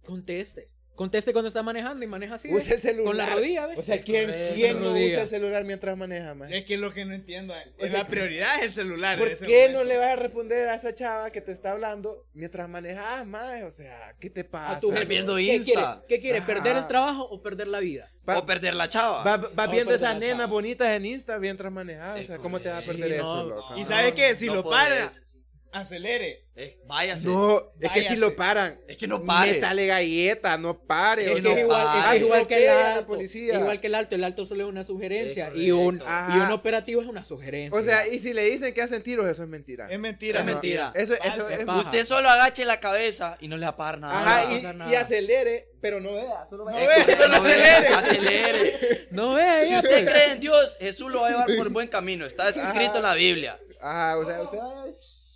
[0.04, 0.68] conteste.
[1.02, 2.54] Conteste cuando está manejando y maneja así.
[2.54, 3.06] Usa el celular.
[3.08, 3.80] Con la rodilla, ¿ves?
[3.80, 4.54] O sea, ¿quién, Correcto.
[4.54, 5.08] ¿quién no Rodilla.
[5.08, 6.54] usa el celular mientras maneja, man?
[6.54, 7.56] Es que es lo que no entiendo.
[7.56, 7.72] eh.
[7.80, 9.18] O sea, la prioridad es el celular.
[9.18, 9.80] ¿Por qué momento.
[9.80, 13.64] no le vas a responder a esa chava que te está hablando mientras manejas, más?
[13.64, 14.78] O sea, ¿qué te pasa?
[14.78, 15.06] a tu jefe.
[15.06, 15.64] viendo ¿Qué Insta.
[15.74, 15.88] quiere?
[16.08, 16.38] ¿Qué quiere?
[16.38, 16.48] Ajá.
[16.48, 18.12] ¿Perder el trabajo o perder la vida?
[18.30, 19.24] Va- o perder la chava.
[19.24, 22.16] Va, va viendo esas nenas bonitas en Insta mientras manejas.
[22.18, 23.76] O Es sea, ¿cómo te va a perder eso, no, loco?
[23.76, 23.86] Y no.
[23.88, 25.24] sabe qué, si no lo podés.
[25.72, 26.46] Acelere.
[26.56, 27.28] Eh, váyase.
[27.28, 28.18] No, es que si Váyase.
[28.18, 28.80] lo paran.
[28.88, 29.54] Es que no pare.
[29.54, 31.24] Métale galleta, no pare.
[31.30, 32.18] Es que sea, es igual, es que pare.
[32.18, 33.08] es igual que el alto.
[33.08, 33.54] policía.
[33.56, 34.16] Igual que el alto.
[34.16, 35.48] El alto solo es una sugerencia.
[35.48, 36.02] Es y, un.
[36.06, 36.38] Ajá.
[36.38, 37.80] y un operativo es una sugerencia.
[37.80, 39.90] O sea, y si le dicen que hacen tiros, eso es mentira.
[39.90, 40.40] Es mentira.
[40.42, 40.92] Es mentira.
[40.94, 41.80] Eso, eso es Paja.
[41.80, 44.20] Usted solo agache la cabeza y no le va a pagar nada.
[44.22, 45.00] Ajá, No y, pasar y nada.
[45.00, 46.88] acelere, pero no vea, solo No vaya.
[46.88, 47.88] ve, Eh, solo no acelere.
[47.88, 49.08] Acelere.
[49.12, 50.10] no ve, Si usted pues.
[50.10, 52.26] cree en Dios, Jesús lo va a llevar por buen camino.
[52.26, 53.58] Está escrito en la Biblia.
[53.80, 54.92] Ajá, o sea, usted vaya.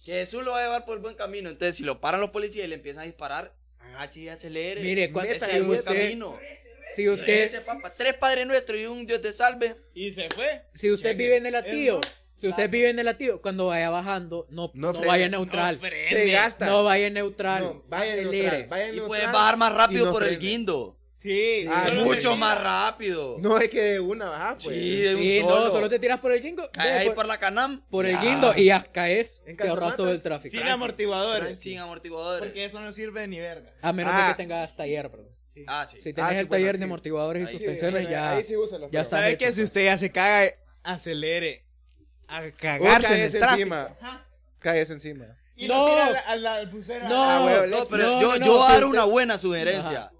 [0.05, 1.49] Que Jesús lo va a llevar por el buen camino.
[1.49, 4.81] Entonces, si lo paran los policías y le empiezan a disparar, agache y acelere.
[4.81, 6.37] Mire, cuando- Ese es el buen camino.
[6.95, 7.91] Si usted, Ese, papá.
[7.97, 9.75] Tres Padres Nuestros y un Dios te salve.
[9.95, 10.61] Y se fue.
[10.75, 11.23] si usted Cheque.
[11.23, 12.11] vive en el latío, Eso.
[12.37, 15.77] si usted vive en el latío, cuando vaya bajando, no, No no, vaya No neutral.
[15.79, 16.07] frene.
[16.09, 16.67] Se gasta.
[16.67, 17.63] No vaya neutral.
[17.63, 20.95] No, vaya neutral, vaya en Y neutral puedes bajar más rápido no por el guindo.
[21.25, 23.37] Sí, Ah, Mucho más rápido.
[23.39, 24.75] No es que de una baja, pues.
[24.77, 25.65] Sí, de un Sí, solo.
[25.65, 26.41] no, solo te tiras por el.
[26.71, 27.81] Caes ve, ahí por, por la canam.
[27.89, 29.41] por el guindo y ya caes.
[29.47, 30.51] En Te ahorras todo el tráfico.
[30.55, 31.59] Sin amortiguadores.
[31.59, 32.47] Sin amortiguadores.
[32.49, 33.73] Porque eso no sirve ni verga.
[33.81, 34.27] A menos Ah.
[34.27, 35.27] de que tengas taller, bro.
[35.67, 35.97] Ah, sí.
[36.01, 36.79] Si tenés Ah, sí, el bueno, taller sí.
[36.79, 39.05] de amortiguadores y Ahí suspensiones, ya, ahí sí usan los ya perros.
[39.07, 39.69] está ¿Sabe hecho, que si pues.
[39.69, 40.51] usted ya se caga,
[40.83, 41.65] acelere
[42.27, 43.61] a cagarse en el caes tráfico?
[43.61, 43.97] encima.
[44.59, 45.25] Caes encima.
[45.55, 45.87] Y No.
[45.87, 47.07] no tira al, al, al bucero.
[47.09, 49.03] No, Ah, No, pero No, yo, no, no, yo voy a si dar usted- una
[49.05, 49.99] buena sugerencia.
[50.03, 50.11] Ajá.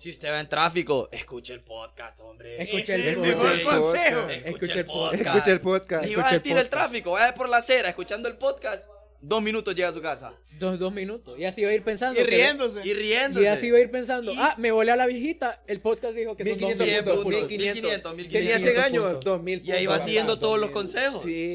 [0.00, 2.62] Si usted va en tráfico, escuche el podcast, hombre.
[2.62, 3.36] Escuche el el podcast.
[3.36, 3.64] mejor Sí.
[3.64, 4.28] consejo.
[4.30, 5.14] Escuche el podcast.
[5.26, 6.04] Escucha el podcast.
[6.04, 8.88] Y Escuche va a el sentir el tráfico, vaya por la acera escuchando el podcast.
[9.20, 10.32] Dos minutos llega a su casa.
[10.58, 11.38] Dos, dos minutos.
[11.38, 12.18] Y así va a ir pensando.
[12.18, 12.80] Y que- riéndose.
[12.82, 13.44] Y riéndose.
[13.44, 14.32] Y así va a ir pensando.
[14.38, 15.62] Ah, me volé a la viejita.
[15.66, 18.14] El podcast dijo que son dos 1500 Cien puntos, puntos, 1500.
[18.16, 19.24] 1500, Tenía 100 1500 años, puntos.
[19.26, 20.74] 2000 Y ahí va siguiendo todos los 2000.
[20.74, 21.20] consejos.
[21.20, 21.52] Sí.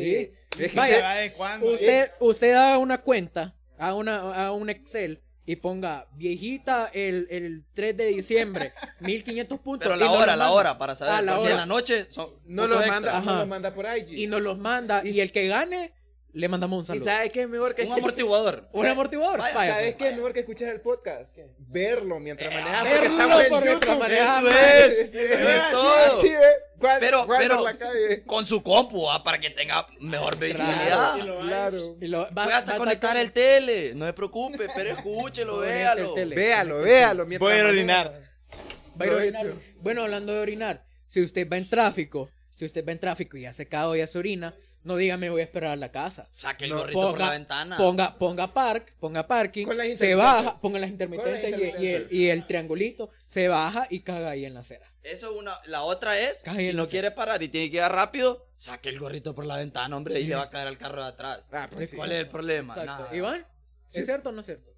[0.55, 0.61] Sí.
[0.63, 1.33] Es que Vaya.
[1.63, 7.63] Usted, usted haga una cuenta, haga, una, haga un Excel y ponga viejita el, el
[7.73, 9.87] 3 de diciembre, 1500 puntos.
[9.87, 11.13] Pero la hora, los la hora, para saber.
[11.13, 12.93] Ah, la porque en la noche son no puntos lo extra.
[12.93, 13.39] manda, no Ajá.
[13.41, 14.17] lo manda por IG.
[14.17, 15.01] Y nos los manda.
[15.05, 15.93] Y, el que gane,
[16.35, 17.05] le mandamos un ¿Y saludo.
[17.05, 18.67] sabes qué es mejor que Un amortiguador.
[18.73, 19.39] Un amortiguador.
[19.39, 21.37] Vaya, Vaya, ¿Sabes qué es mejor que escuchar el podcast?
[21.57, 22.83] Verlo mientras manejas.
[22.83, 25.15] verlo Porque estamos en por mientras manejas, Eso es.
[25.15, 26.21] Eso todo.
[26.21, 26.39] sí, eh.
[26.77, 28.23] ¿Cuál- Pero, pero por la calle?
[28.25, 31.15] con su compu, ah, para que tenga mejor visibilidad.
[31.17, 31.77] Y lo Claro.
[32.01, 36.13] Y lo- va- Puede hasta va- conectar el tele, no se preocupe, pero escúchelo, véalo.
[36.15, 37.25] Véalo, véalo.
[37.25, 38.07] mientras Voy a orinar.
[38.07, 39.43] A.
[39.81, 43.41] Bueno, hablando de orinar, si usted va en tráfico, si usted va en tráfico y
[43.43, 44.53] ya se cago y ya se orina,
[44.85, 46.27] no diga me voy a esperar a la casa.
[46.31, 47.75] Saque el No, gorrito por la ventana.
[47.75, 49.67] Ponga, ponga park, ponga parking,
[49.97, 52.11] se baja, ponga las intermitentes y, y el, intermitentes.
[52.17, 54.85] y el triangulito, se baja y caga ahí en la acera.
[55.03, 55.59] Eso es una.
[55.65, 58.99] La otra es, Cállate, si no quiere parar y tiene que ir rápido, saque el
[58.99, 61.49] gorrito por la ventana, hombre, y le va a caer al carro de atrás.
[61.51, 61.97] Ah, pues sí.
[61.97, 62.75] ¿Cuál es el problema?
[62.75, 63.09] Nada.
[63.13, 63.45] Iván,
[63.93, 64.71] ¿es cierto o no es cierto?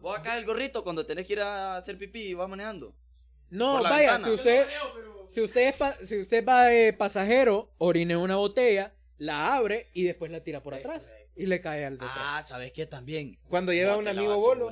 [0.00, 2.94] Vos a caer el gorrito cuando tenés que ir a hacer pipí y vas manejando.
[3.50, 4.24] No, vaya, ventana.
[4.24, 4.66] si usted,
[5.28, 10.04] si usted, es pa- si usted va de pasajero, orine una botella, la abre y
[10.04, 12.12] después la tira por atrás y le cae al detrás.
[12.16, 12.86] Ah, ¿sabes qué?
[12.86, 13.38] También.
[13.48, 14.70] Cuando lleva un amigo bolo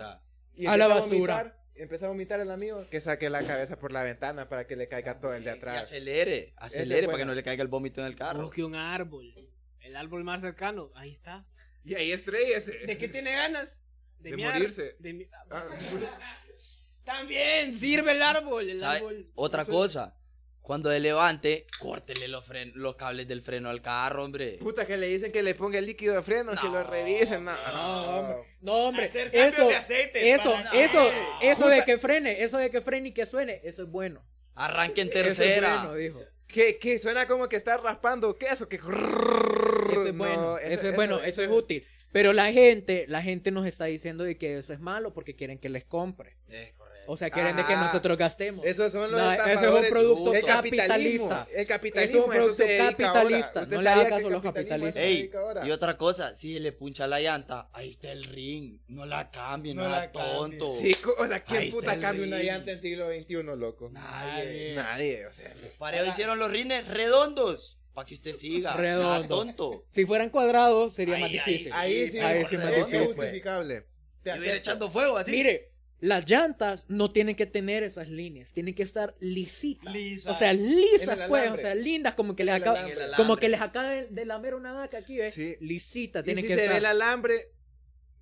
[0.54, 1.34] y A la empieza basura.
[1.34, 4.76] vomitar, empieza a vomitar el amigo, que saque la cabeza por la ventana para que
[4.76, 5.82] le caiga todo el de Y atrás.
[5.84, 8.42] acelere, Esa acelere es para que no le caiga el vómito en el carro.
[8.42, 9.34] Busque un árbol.
[9.80, 10.90] El árbol más cercano.
[10.94, 11.46] Ahí está.
[11.84, 12.72] Y ahí estrellese.
[12.86, 13.80] ¿De qué tiene ganas?
[14.20, 14.96] De miar, morirse.
[14.98, 15.64] de mi- Ah,
[17.04, 18.70] También sirve el árbol.
[18.70, 19.30] El árbol.
[19.34, 20.16] Otra cosa.
[20.64, 24.56] Cuando él levante, córtele los, fren- los cables del freno al carro, hombre.
[24.60, 27.44] Puta que le dicen que le ponga el líquido de freno, que lo revisen.
[27.44, 28.18] No, No, no.
[28.18, 28.36] hombre.
[28.62, 29.04] No, hombre.
[29.04, 31.10] Hacer Eso, de aceite eso, para- eso,
[31.42, 34.24] eso de que frene, eso de que frene y que suene, eso es bueno.
[34.54, 35.76] Arranque en Eso es tercera.
[35.82, 36.20] bueno, dijo.
[36.46, 38.76] Que, que suena como que está raspando queso, que...
[38.76, 41.84] Eso es No, bueno, eso, es bueno, eso es útil.
[42.12, 45.58] Pero la gente, la gente nos está diciendo de que eso es malo porque quieren
[45.58, 46.36] que les compre.
[46.48, 46.83] Es correcto.
[47.06, 48.64] O sea, quieren de que Ah, nosotros gastemos.
[48.64, 50.86] Esos son los No, ese es un producto El capitalista.
[50.86, 51.46] capitalismo.
[51.52, 53.08] El Es capitalismo, un eso producto capitalista.
[53.48, 53.62] ahora.
[53.62, 55.02] ¿Usted No le haga caso a los capitalistas.
[55.02, 55.30] Ey,
[55.64, 58.78] y otra cosa, si le puncha la llanta, ahí está el ring.
[58.88, 60.72] No la cambie, no, No la tonto.
[60.72, 63.90] Sí, o sea, ¿quién Ahí puta cambia una llanta en siglo XXI, loco?
[63.90, 64.74] Nadie.
[64.74, 65.52] Nadie, o sea.
[65.78, 67.78] Para eso hicieron los rines redondos.
[67.92, 68.72] Para que usted siga.
[68.74, 69.28] Redondo.
[69.36, 69.84] Tonto.
[69.90, 71.72] Si fueran cuadrados sería Ahí, más ahí difícil.
[71.74, 73.00] Ahí sí, Ahí sí es más difícil.
[73.00, 73.86] es justificable.
[74.24, 75.30] Te hubiera echando fuego así.
[75.30, 79.92] Mire, las llantas no tienen que tener esas líneas, tienen que estar lisitas.
[79.92, 80.34] Lisas.
[80.34, 83.88] O sea, lisas, pues, o sea, lindas, como que les acaba, como que les acaba
[83.88, 85.32] de, de lamer una vaca aquí, ¿ves?
[85.34, 85.56] Sí.
[85.60, 86.74] Lisita, Y tiene si que se estar.
[86.74, 87.50] ve el alambre,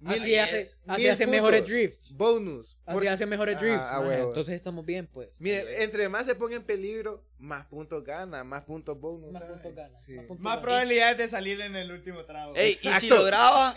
[0.04, 2.12] Así hace, así hace mejores drifts.
[2.12, 2.76] bonus.
[2.86, 3.84] Así Por- hace mejores Ah, drifts.
[3.88, 4.08] ah, maje.
[4.08, 4.28] huevo.
[4.30, 5.40] Entonces estamos bien, pues.
[5.40, 9.30] Mire, entre más se ponga en peligro, más puntos gana, más puntos bonus.
[9.30, 10.14] Más puntos gana, Sí.
[10.14, 10.62] más puntos Más gana.
[10.62, 12.52] probabilidades de salir en el último trago.
[12.56, 13.14] Ey, y si Exacto.
[13.16, 13.74] lo graba,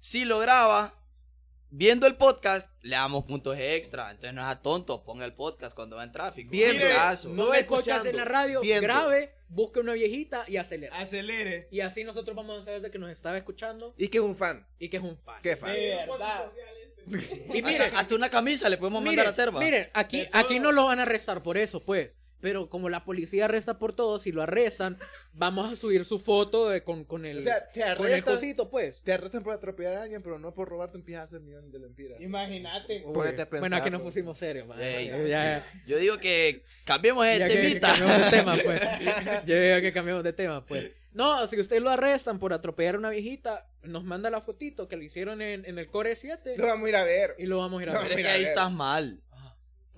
[0.00, 0.94] si lo graba,
[1.70, 4.10] viendo el podcast, le damos puntos extra.
[4.10, 6.50] Entonces no es tonto, ponga el podcast cuando va en tráfico.
[6.50, 6.84] Viendo.
[6.84, 7.28] Hazle caso.
[7.30, 8.82] No Ponga el podcast escuchando, en la radio, viendo.
[8.82, 10.96] grabe, busque una viejita y acelera.
[10.98, 11.68] Acelere.
[11.70, 14.36] Y así nosotros vamos a saber de que nos estaba escuchando Y que es un
[14.36, 14.66] fan.
[14.78, 15.40] y que es un fan.
[15.42, 15.72] ¿Qué fan?
[15.72, 16.48] De verdad.
[17.06, 19.60] Y miren, Hasta, hasta una camisa le podemos mandar a hacer, va.
[19.60, 22.18] miren, aquí, aquí no lo van a arrestar por eso, pues.
[22.40, 24.96] Pero como la policía arresta por todo, si lo arrestan,
[25.32, 28.34] vamos a subir su foto de- con, con el, O sea, te con el arrestan,
[28.34, 29.00] cosito, pues.
[29.02, 31.78] te arrestan por atropellar a alguien, pero no por robarte un pijazo de millones de
[31.80, 32.20] lempiras.
[32.20, 33.00] Imagínate.
[33.00, 34.80] Ponete a pensar, bueno, aquí nos pusimos serios, man.
[34.80, 37.88] Ey, Ya- ya- Yo digo que cambiemos el ya que, que temita.
[37.88, 38.80] cambiamos de tema, pues.
[39.46, 40.92] Yo digo que cambiamos de tema, pues.
[41.14, 44.96] No, si usted lo arrestan por atropellar a una viejita, nos manda la fotito que
[44.96, 47.34] le hicieron en, en el Core 7 Lo vamos a ir a ver.
[47.38, 48.08] y lo vamos a ir a No, ver.
[48.08, 48.48] Pero es que ahí a ver.
[48.48, 49.20] estás mal.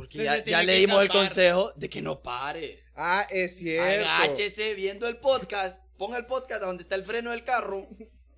[0.01, 2.83] Porque ya, ya le dimos el consejo de que no pare.
[2.95, 4.09] Ah, es cierto.
[4.09, 5.83] Agáchese viendo el podcast.
[5.99, 7.87] Ponga el podcast donde está el freno del carro.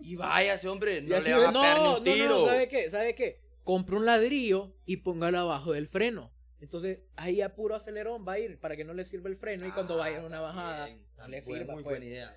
[0.01, 1.01] Y váyase, hombre.
[1.01, 2.29] No le va a pegar ni No, un no, tiro.
[2.29, 2.91] no, ¿sabe qué?
[2.91, 3.41] ¿Sabe qué?
[3.63, 6.33] Compre un ladrillo y póngalo abajo del freno.
[6.61, 9.67] Entonces, ahí a puro acelerón va a ir para que no le sirva el freno
[9.67, 11.75] y cuando vaya a una bajada Bien, no le sirva.
[11.75, 11.95] muy pues.
[11.95, 12.37] buena idea.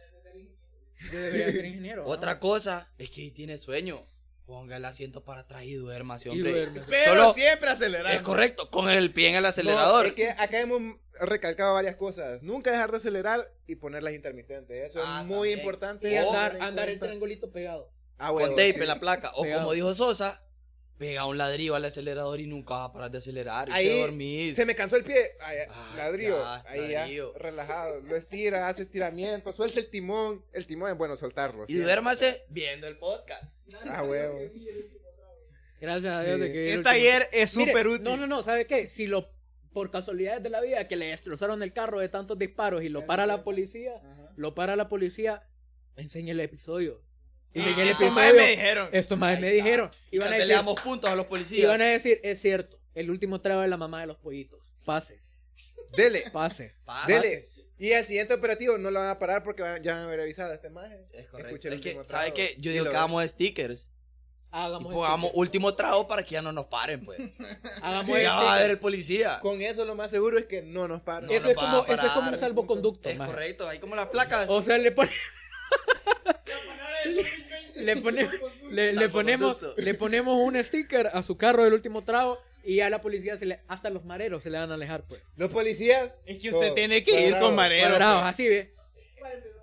[1.12, 2.06] Yo debería ser ingeniero.
[2.08, 4.06] Otra cosa es que tiene sueño.
[4.46, 6.52] Ponga el asiento para atrás y duerma, Y hombre.
[6.52, 6.82] duerme.
[6.88, 8.16] Pero Solo- siempre acelerando.
[8.16, 10.06] Es correcto, con el pie en el No, acelerador.
[10.06, 12.44] es que acá hemos recalcado varias cosas.
[12.44, 14.92] Nunca dejar de acelerar y poner las intermitentes.
[14.92, 15.60] Eso Ah, es muy también.
[15.60, 16.12] importante.
[16.12, 17.92] Y andar, el triangulito pegado.
[18.20, 18.80] Ah, con huevo, tape sí.
[18.82, 19.32] en la placa.
[19.34, 19.62] O Pegado.
[19.64, 20.45] como dijo Sosa,
[20.98, 23.68] pega un ladrillo al acelerador y nunca vas a parar de acelerar.
[23.70, 24.56] Y Ahí te dormís.
[24.56, 25.32] Se me cansó el pie.
[25.42, 26.38] Ay, Ah, ladrillo.
[26.38, 27.34] ya, Ahí ladrillo.
[27.34, 28.00] ya, relajado.
[28.02, 30.44] Lo estira, hace estiramiento, suelta el timón.
[30.54, 31.64] El timón es bueno soltarlo.
[31.68, 31.80] Y sí.
[31.80, 33.54] duérmase viendo el podcast.
[33.88, 34.40] Ah, huevo.
[35.82, 38.04] Gracias a Dios de que Este ayer es súper útil.
[38.04, 38.88] No, no, no, ¿sabe qué?
[38.90, 39.30] Si lo
[39.74, 43.06] por casualidades de la vida que le destrozaron el carro de tantos disparos y lo
[43.06, 44.02] para la policía,
[44.38, 45.44] lo para la policía,
[45.98, 47.02] enseña el episodio.
[47.54, 48.90] Y en el Estos episodio, me dijeron.
[48.92, 49.90] Esto más me dijeron.
[50.12, 51.62] Iban a, le decir, damos puntos a los policías.
[51.64, 54.74] iban a decir, es cierto, el último trago de la mamá de los pollitos.
[54.86, 55.22] Pase,
[55.96, 56.74] Dele, pase.
[56.84, 57.08] Pasa.
[57.08, 57.46] dele.
[57.78, 60.52] Y el siguiente operativo no lo van a parar porque ya van a haber avisado
[60.52, 61.06] a este maje.
[61.14, 61.56] Es correcto.
[61.56, 62.34] Es que, último ¿sabe trago.
[62.36, 62.56] qué?
[62.58, 63.90] Yo Y digo que hagamos stickers.
[63.90, 65.40] Y Hagamos pongamos sticker.
[65.40, 67.20] último trago para que ya no nos paren, pues.
[67.82, 69.40] Hagamos Sí, ya va a ver el policía.
[69.42, 71.30] Con eso lo más seguro es que no nos paran.
[71.30, 73.32] Eso nos es como, eso es como un salvoconducto, Es maje.
[73.32, 74.50] correcto, ahí como las placas.
[74.50, 75.12] O sea, le pone...
[77.76, 78.30] le, pone-
[78.72, 82.90] le, le ponemos, le ponemos un sticker a su carro del último trago y a
[82.90, 85.22] la policía se le, hasta los mareros se le van a alejar, pues.
[85.38, 86.18] Los policías.
[86.26, 87.88] Es que usted todo tiene que ir con mareo.
[87.88, 88.34] Cuadrados, pues.
[88.34, 88.74] así ve.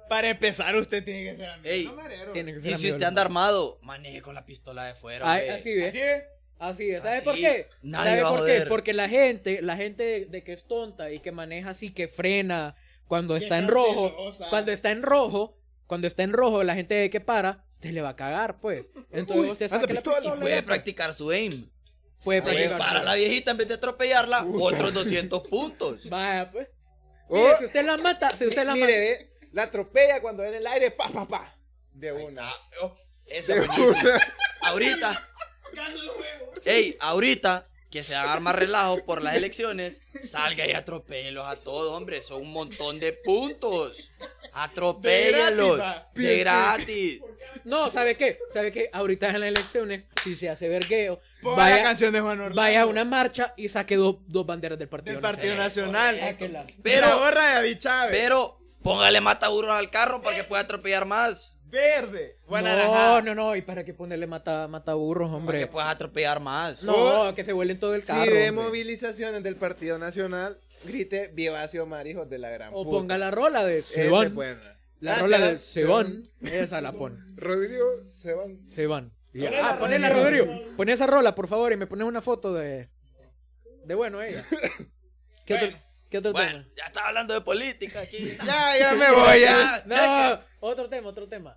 [0.09, 1.69] Para empezar, usted tiene que ser amigo.
[1.75, 2.33] Ey, No, marero.
[2.33, 5.31] Tiene que ser y si usted anda armado, maneje con la pistola de fuera.
[5.31, 5.87] Ay, así ve.
[5.89, 6.25] ¿Así ve?
[6.59, 7.03] Así es.
[7.03, 7.67] ¿Sabe Así, por qué?
[7.83, 8.61] nadie ¿Sabe va a por qué?
[8.69, 12.77] Porque la gente, la gente de que es tonta y que maneja así, que frena
[13.09, 14.15] cuando está en rojo,
[14.51, 15.57] cuando está en rojo,
[15.93, 18.87] cuando está en rojo, la gente que para, se le va a cagar, pues.
[19.11, 20.17] Entonces Uy, usted saque la pistola.
[20.21, 21.69] pistola Puede ya, practicar su aim.
[22.25, 22.79] puede practicar.
[22.79, 26.09] para la viejita, en vez de atropellarla, otros 200 puntos.
[26.09, 26.67] Vaya, pues.
[27.29, 28.99] Oh, Mire, si usted la mata, si usted la mire, mata.
[28.99, 31.55] ve, la atropella cuando en el aire, pa, pa, pa.
[31.93, 32.51] De una.
[32.81, 32.95] Oh,
[33.27, 34.11] Eso es buenísimo.
[34.63, 35.29] Ahorita.
[36.65, 41.93] Ey, ahorita que se hagan más relajo por las elecciones, salga y atropéyelos a todos,
[41.93, 42.23] hombre.
[42.23, 44.11] Son un montón de puntos.
[44.53, 45.77] Atropéllenlos.
[45.79, 46.23] De gratis.
[46.25, 47.21] De gratis.
[47.65, 48.39] No, ¿sabe qué?
[48.51, 48.91] ¿Sabe qué?
[48.93, 52.57] Ahorita en las elecciones, si se hace vergueo, Ponga vaya, la canción de Juan Orlando.
[52.61, 56.37] vaya a una marcha y saque dos, dos banderas del Partido Del Partido Nacional.
[56.83, 58.19] Pero- la gorra de David Chávez.
[58.21, 61.59] Pero póngale mataburros al carro para que pueda atropellar más.
[61.67, 62.37] Verde.
[62.47, 63.23] Buena No, naranja.
[63.23, 65.67] no, no, y para qué ponerle mata, mataburros, Para que hombre.
[65.69, 66.83] puedas atropellar más.
[66.83, 68.31] No, que se vuelen todo el Si carro.
[68.31, 68.65] ve hombre.
[68.67, 72.91] movilizaciones del Partido Nacional, grite Viva Xiomara, hijos de la gran O puta.
[72.99, 74.35] ponga la rola de Sebón.
[74.35, 74.79] buena.
[75.01, 76.29] La Ah, rola Sebán, de Sebón.
[76.43, 77.17] Esa la pone.
[77.37, 78.69] Rodrigo Sebán.
[78.69, 79.13] Sebón.
[79.35, 80.45] Y- Ponela, Ah, ponela, Rodrigo.
[80.47, 80.77] Rodrigo.
[80.77, 82.89] Pon esa rola, por favor, y me pones una foto de.
[83.85, 84.45] De bueno ella.
[85.47, 85.69] ¿Qué otro,
[86.11, 86.69] ¿qué otro Bueno, tema?
[86.77, 88.37] ya estaba hablando de política aquí.
[88.47, 89.83] Ya, ya me voy, ya.
[89.87, 91.57] No, otro tema, otro tema.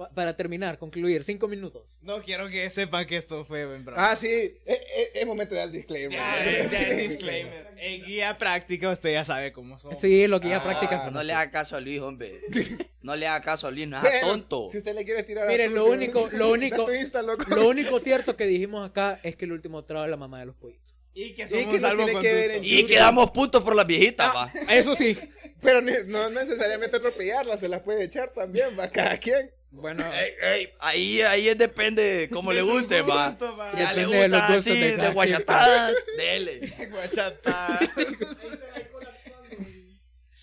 [0.00, 1.82] Pa- para terminar, concluir, cinco minutos.
[2.00, 4.10] No quiero que sepan que esto fue en broma.
[4.10, 4.28] Ah, sí.
[4.64, 6.12] Es, es- es momento de dar el disclaimer.
[6.18, 7.68] Ya, ya, ya, disclaimer.
[7.76, 9.98] En guía práctica usted ya sabe cómo son.
[10.00, 11.12] Sí, lo que ya Ah, practicas.
[11.12, 12.40] No le haga caso a Luis, hombre.
[13.02, 14.68] No le haga caso a Luis, no es tonto.
[14.70, 17.98] Si usted le quiere tirar a Miren, tu lo único, lo único, Insta, lo único
[18.00, 20.94] cierto que dijimos acá es que el último trago es la mamá de los pollitos.
[21.14, 22.60] Y que Y somos que nos tiene que ver.
[22.64, 24.50] Y quedamos puntos por las viejitas, va.
[24.70, 25.18] Eso sí.
[25.60, 29.50] Pero ni- no necesariamente atropellarla, se la puede echar también, va cada quien.
[29.72, 33.36] Bueno, Ey, ey, ahí, ahí es depende cómo De le guste, va.
[33.72, 36.88] Si a le de gusta gustos así, de de, guachatadas, dele.
[36.90, 37.78] Guachata.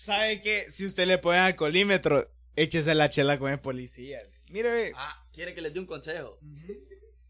[0.00, 0.70] ¿Sabe qué?
[0.70, 4.20] Si usted le pone alcoholímetro, échese la chela con el policía.
[4.50, 4.92] Mire, ve.
[4.96, 6.38] Ah, quiere que les dé un consejo.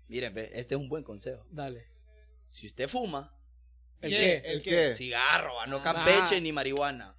[0.06, 1.44] Miren, ve, este es un buen consejo.
[1.50, 1.87] dale.
[2.50, 3.34] Si usted fuma,
[4.00, 4.42] ¿El ¿Qué?
[4.44, 4.94] ¿El qué?
[4.94, 6.40] cigarro, va, no campeche Ah.
[6.40, 7.14] ni marihuana.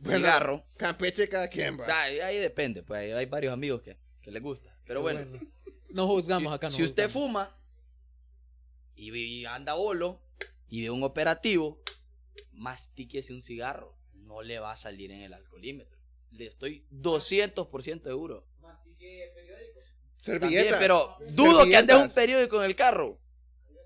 [0.00, 0.66] Bueno, cigarro.
[0.76, 2.02] Campeche cada quien, va.
[2.02, 4.74] Ahí, ahí depende, pues hay varios amigos que, que les gusta.
[4.86, 5.20] Pero bueno,
[5.90, 6.66] No juzgamos si, acá.
[6.66, 7.48] no si usted juzgamos.
[7.48, 7.58] fuma
[8.96, 10.20] y, anda bolo
[10.68, 11.80] y ve un operativo,
[12.52, 13.94] mastíquese un cigarro.
[14.14, 15.98] No le va a salir en el alcoholímetro.
[16.32, 18.46] Le estoy 200% seguro.
[18.60, 20.78] También, Servilletas.
[20.78, 23.20] pero dudo que andes un periódico en el carro.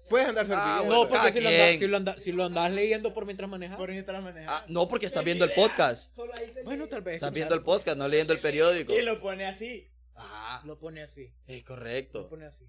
[0.08, 2.72] Puedes andar Ah, bueno, No, porque si lo, andas, si, lo anda- si lo andas
[2.72, 3.76] leyendo por mientras manejas.
[3.76, 4.48] Por mientras manejar.
[4.48, 6.16] Ah, no, porque estás viendo el podcast.
[6.64, 7.14] Bueno, tal vez.
[7.14, 8.94] Estás viendo el podcast, no leyendo el periódico.
[8.94, 9.86] Y lo pone así.
[10.18, 11.32] Ajá, Lo pone así.
[11.46, 12.28] es Lo correcto.
[12.28, 12.64] pone así.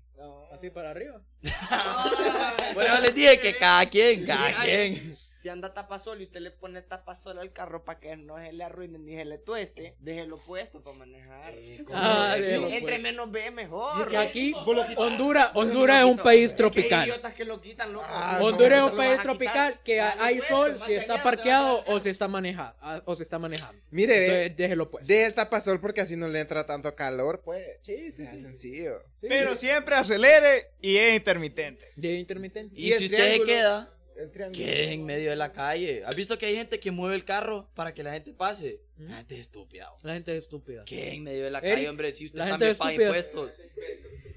[0.51, 1.21] Así para arriba.
[2.73, 5.17] Bueno, les dije que cada quien, cada quien.
[5.39, 8.61] Si anda tapasol y usted le pone tapasol al carro para que no se le
[8.61, 11.53] arruine ni se le tueste, déjelo puesto para manejar.
[11.93, 13.01] Ah, Sí, déjelo Entre puesto.
[13.01, 14.11] menos ve, mejor.
[14.11, 14.53] Y aquí,
[14.97, 16.83] Honduras, Honduras es un país tropical.
[16.83, 18.05] Es que hay idiotas que lo quitan, loco.
[18.41, 21.85] Honduras es un ¿Cómo te lo país tropical que hay puesto, sol si está parqueado
[21.87, 22.75] o se está manejando.
[23.05, 23.81] O se está manejando.
[23.91, 24.17] Mire,
[24.47, 25.07] Entonces, déjelo pues.
[25.07, 27.65] de el tapasol porque así no le entra tanto calor, pues.
[27.81, 28.37] Sí, sí, sí.
[28.39, 29.03] sencillo.
[29.21, 29.67] Sí, Pero sí.
[29.67, 31.85] siempre acelere y es intermitente.
[31.95, 32.75] De intermitente.
[32.77, 33.89] Y, Y si usted se queda,
[34.19, 34.57] El triángulo.
[34.65, 36.03] quede en medio de la calle.
[36.05, 38.81] ¿Has visto que hay gente que mueve el carro para que la gente pase?
[38.97, 39.09] ¿Mm?
[39.09, 39.91] La gente es estúpida.
[40.03, 40.83] La gente es estúpida.
[40.85, 42.13] Quede en medio de la Eric, calle, hombre.
[42.13, 43.45] Si usted la gente también es paga estúpida.
[43.47, 43.51] impuestos.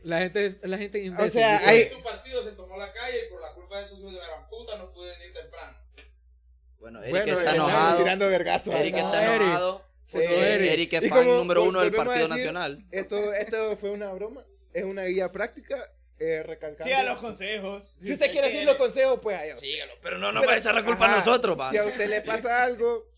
[0.05, 3.27] La gente es, la gente es O sea, hay- Tu partido se tomó la calle
[3.27, 5.77] y por la culpa de esos hijos de la gran puta no pueden ir temprano.
[6.79, 7.99] Bueno, Eric Bueno, está enojado.
[7.99, 8.73] tirando vergazo.
[8.73, 9.43] Eric No, está Eric.
[9.47, 9.85] enojado.
[10.07, 10.73] Sí, Eric.
[10.73, 12.85] Eric es fan como número uno del Partido decir, Nacional.
[12.91, 14.45] Esto, esto fue una broma.
[14.75, 15.93] Es una guía práctica.
[16.25, 16.85] Eh, recalcando.
[16.85, 17.97] Siga los consejos.
[18.01, 19.57] Si usted quiere decir los consejos, pues allá.
[19.57, 21.71] Sígalo, pero no nos va a echar la culpa ajá, a nosotros, va.
[21.71, 23.11] Si a usted le pasa algo,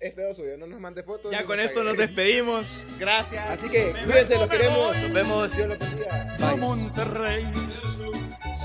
[0.00, 0.56] es pedo suyo.
[0.56, 1.30] No nos mande fotos.
[1.30, 2.84] Ya con esto nos despedimos.
[2.98, 3.48] Gracias.
[3.48, 4.96] Así que cuídense, los queremos.
[4.96, 5.54] Nos vemos.
[5.54, 6.36] Dios los bendiga.
[6.40, 7.46] a Monterrey,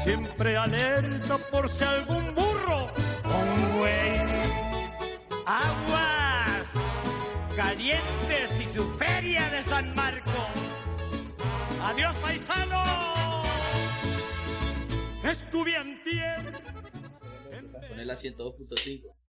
[0.03, 2.91] siempre alerta por si algún burro
[3.25, 4.19] un güey.
[5.45, 6.69] Aguas
[7.55, 10.33] calientes y su feria de San Marcos.
[11.83, 13.22] Adiós, paisano.
[15.23, 16.35] Estuve antier.
[17.95, 19.22] La 102.5.